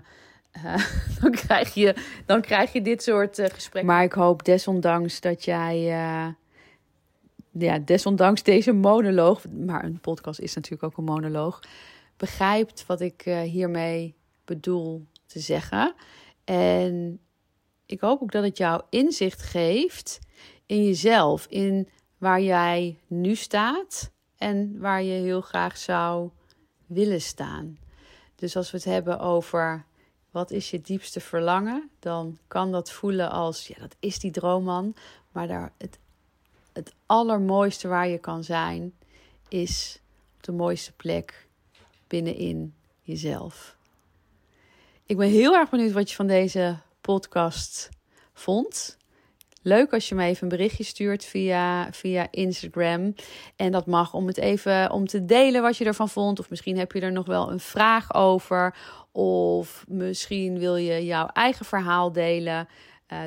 dan, 1.22 1.32
krijg 1.32 1.74
je, 1.74 1.96
dan 2.26 2.42
krijg 2.42 2.74
je 2.74 2.82
dit 2.82 3.04
soort 3.04 3.36
gesprekken. 3.36 3.86
Maar 3.86 4.04
ik 4.04 4.14
hoop 4.14 4.46
desondanks 4.46 5.22
dat 5.22 5.46
jij 5.46 5.82
ja, 7.52 7.80
desondanks 7.80 8.44
deze 8.44 8.72
monoloog, 8.72 9.48
maar 9.50 9.84
een 9.84 10.00
podcast 10.00 10.40
is 10.40 10.54
natuurlijk 10.54 10.84
ook 10.84 10.98
een 10.98 11.14
monoloog, 11.14 11.60
begrijpt 12.18 12.86
wat 12.86 13.02
ik 13.02 13.22
hiermee 13.44 14.16
bedoel 14.46 15.06
te 15.26 15.40
zeggen. 15.40 15.94
En 16.44 17.20
ik 17.92 18.00
hoop 18.00 18.22
ook 18.22 18.32
dat 18.32 18.44
het 18.44 18.58
jou 18.58 18.82
inzicht 18.90 19.42
geeft 19.42 20.20
in 20.66 20.84
jezelf, 20.86 21.46
in 21.50 21.90
waar 22.18 22.42
jij 22.42 22.98
nu 23.08 23.36
staat 23.36 24.12
en 24.38 24.80
waar 24.80 25.04
je 25.04 25.22
heel 25.22 25.42
graag 25.42 25.78
zou 25.78 26.30
willen 26.86 27.22
staan. 27.22 27.78
Dus 28.36 28.56
als 28.56 28.72
we 28.72 28.78
het 28.78 28.86
hebben 28.86 29.20
over 29.20 29.86
wat 30.32 30.52
is 30.52 30.70
je 30.70 30.82
diepste 30.82 31.20
verlangen, 31.20 31.90
dan 32.00 32.38
kan 32.48 32.72
dat 32.72 32.92
voelen 32.92 33.32
als 33.32 33.68
ja, 33.68 33.80
dat 33.80 33.96
is 34.00 34.20
die 34.20 34.32
droomman, 34.32 34.96
maar 35.32 35.48
daar 35.48 35.72
het 35.78 36.00
het 36.74 36.94
allermooiste 37.06 37.88
waar 37.88 38.08
je 38.08 38.18
kan 38.18 38.44
zijn, 38.44 38.94
is 39.48 40.00
op 40.38 40.44
de 40.44 40.52
mooiste 40.52 40.92
plek 40.92 41.48
binnenin 42.08 42.74
jezelf. 43.02 43.76
Ik 45.06 45.18
ben 45.18 45.30
heel 45.30 45.56
erg 45.56 45.70
benieuwd 45.70 45.92
wat 45.92 46.10
je 46.10 46.16
van 46.16 46.28
deze 46.28 46.78
podcast 47.02 47.90
vond. 48.34 48.98
Leuk 49.64 49.94
als 49.94 50.10
je 50.10 50.16
me 50.16 50.26
even 50.26 50.44
een 50.44 50.58
berichtje 50.58 50.84
stuurt 50.84 51.26
via, 51.26 51.92
via 51.92 52.28
Instagram. 52.32 53.14
En 53.56 53.72
dat 53.72 53.86
mag 53.86 54.14
om 54.14 54.28
het 54.28 54.38
even 54.38 54.92
om 54.92 55.08
te 55.08 55.26
delen 55.26 55.62
wat 55.62 55.78
je 55.78 55.86
ervan 55.86 56.10
vond. 56.10 56.40
Of 56.40 56.50
misschien 56.50 56.78
heb 56.78 56.92
je 56.92 57.00
er 57.00 57.12
nog 57.12 57.26
wel 57.26 57.52
een 57.52 57.60
vraag 57.60 58.14
over. 58.14 58.76
Of 59.12 59.86
misschien 59.88 60.60
wil 60.60 60.76
je 60.76 61.06
jouw 61.06 61.28
eigen 61.28 61.66
verhaal 61.66 62.12
delen. 62.12 62.68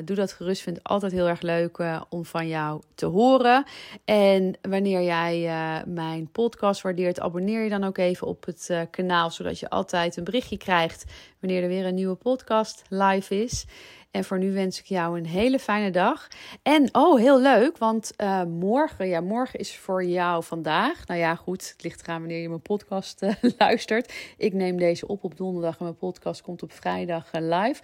Doe 0.04 0.16
dat 0.16 0.32
gerust. 0.32 0.62
Vind 0.62 0.76
het 0.76 0.86
altijd 0.86 1.12
heel 1.12 1.28
erg 1.28 1.40
leuk 1.40 1.78
om 2.08 2.24
van 2.24 2.48
jou 2.48 2.82
te 2.94 3.06
horen. 3.06 3.64
En 4.04 4.58
wanneer 4.62 5.02
jij 5.02 5.50
mijn 5.86 6.28
podcast 6.30 6.82
waardeert, 6.82 7.20
abonneer 7.20 7.62
je 7.62 7.70
dan 7.70 7.84
ook 7.84 7.98
even 7.98 8.26
op 8.26 8.44
het 8.44 8.86
kanaal. 8.90 9.30
Zodat 9.30 9.58
je 9.58 9.70
altijd 9.70 10.16
een 10.16 10.24
berichtje 10.24 10.56
krijgt 10.56 11.04
wanneer 11.40 11.62
er 11.62 11.68
weer 11.68 11.86
een 11.86 11.94
nieuwe 11.94 12.14
podcast 12.14 12.82
live 12.88 13.42
is. 13.42 13.66
En 14.14 14.24
voor 14.24 14.38
nu 14.38 14.52
wens 14.52 14.78
ik 14.78 14.84
jou 14.84 15.18
een 15.18 15.26
hele 15.26 15.58
fijne 15.58 15.90
dag. 15.90 16.28
En 16.62 16.94
oh, 16.94 17.18
heel 17.18 17.40
leuk, 17.40 17.78
want 17.78 18.12
uh, 18.16 18.42
morgen, 18.42 19.08
ja, 19.08 19.20
morgen 19.20 19.58
is 19.58 19.76
voor 19.76 20.04
jou 20.04 20.44
vandaag. 20.44 21.06
Nou 21.06 21.20
ja, 21.20 21.34
goed, 21.34 21.68
het 21.72 21.82
ligt 21.82 22.02
eraan 22.02 22.18
wanneer 22.18 22.40
je 22.40 22.48
mijn 22.48 22.60
podcast 22.60 23.22
uh, 23.22 23.32
luistert. 23.58 24.12
Ik 24.36 24.52
neem 24.52 24.76
deze 24.76 25.06
op 25.06 25.24
op 25.24 25.36
donderdag 25.36 25.78
en 25.78 25.84
mijn 25.84 25.96
podcast 25.96 26.42
komt 26.42 26.62
op 26.62 26.72
vrijdag 26.72 27.34
uh, 27.34 27.40
live. 27.40 27.82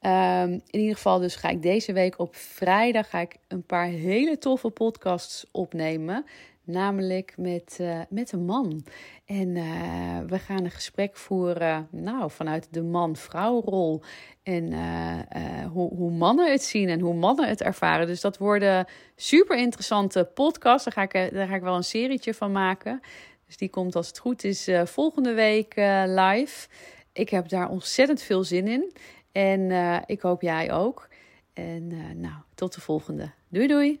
Um, 0.00 0.52
in 0.70 0.80
ieder 0.80 0.94
geval, 0.94 1.18
dus 1.18 1.36
ga 1.36 1.48
ik 1.48 1.62
deze 1.62 1.92
week 1.92 2.18
op 2.18 2.36
vrijdag 2.36 3.10
ga 3.10 3.18
ik 3.18 3.36
een 3.48 3.66
paar 3.66 3.86
hele 3.86 4.38
toffe 4.38 4.70
podcasts 4.70 5.46
opnemen. 5.52 6.24
Namelijk 6.70 7.34
met, 7.36 7.78
uh, 7.80 8.00
met 8.08 8.32
een 8.32 8.44
man. 8.44 8.84
En 9.24 9.48
uh, 9.48 10.18
we 10.26 10.38
gaan 10.38 10.64
een 10.64 10.70
gesprek 10.70 11.16
voeren, 11.16 11.88
nou, 11.90 12.30
vanuit 12.30 12.68
de 12.70 12.82
man-vrouw-rol. 12.82 14.02
En 14.42 14.72
uh, 14.72 15.66
hoe, 15.72 15.94
hoe 15.94 16.10
mannen 16.10 16.50
het 16.50 16.62
zien 16.62 16.88
en 16.88 17.00
hoe 17.00 17.14
mannen 17.14 17.48
het 17.48 17.62
ervaren. 17.62 18.06
Dus 18.06 18.20
dat 18.20 18.38
worden 18.38 18.86
super 19.16 19.56
interessante 19.56 20.30
podcasts. 20.34 20.84
Daar 20.84 21.08
ga 21.08 21.18
ik, 21.18 21.34
daar 21.34 21.48
ga 21.48 21.54
ik 21.54 21.62
wel 21.62 21.76
een 21.76 21.84
serietje 21.84 22.34
van 22.34 22.52
maken. 22.52 23.00
Dus 23.46 23.56
die 23.56 23.70
komt 23.70 23.96
als 23.96 24.06
het 24.06 24.18
goed 24.18 24.44
is 24.44 24.70
volgende 24.84 25.32
week 25.32 25.76
live. 26.06 26.68
Ik 27.12 27.28
heb 27.28 27.48
daar 27.48 27.68
ontzettend 27.68 28.22
veel 28.22 28.44
zin 28.44 28.66
in. 28.66 28.92
En 29.32 29.70
ik 30.06 30.20
hoop 30.20 30.42
jij 30.42 30.72
ook. 30.72 31.08
En 31.52 31.86
nou, 32.20 32.34
tot 32.54 32.74
de 32.74 32.80
volgende. 32.80 33.30
Doei 33.48 33.66
doei! 33.66 34.00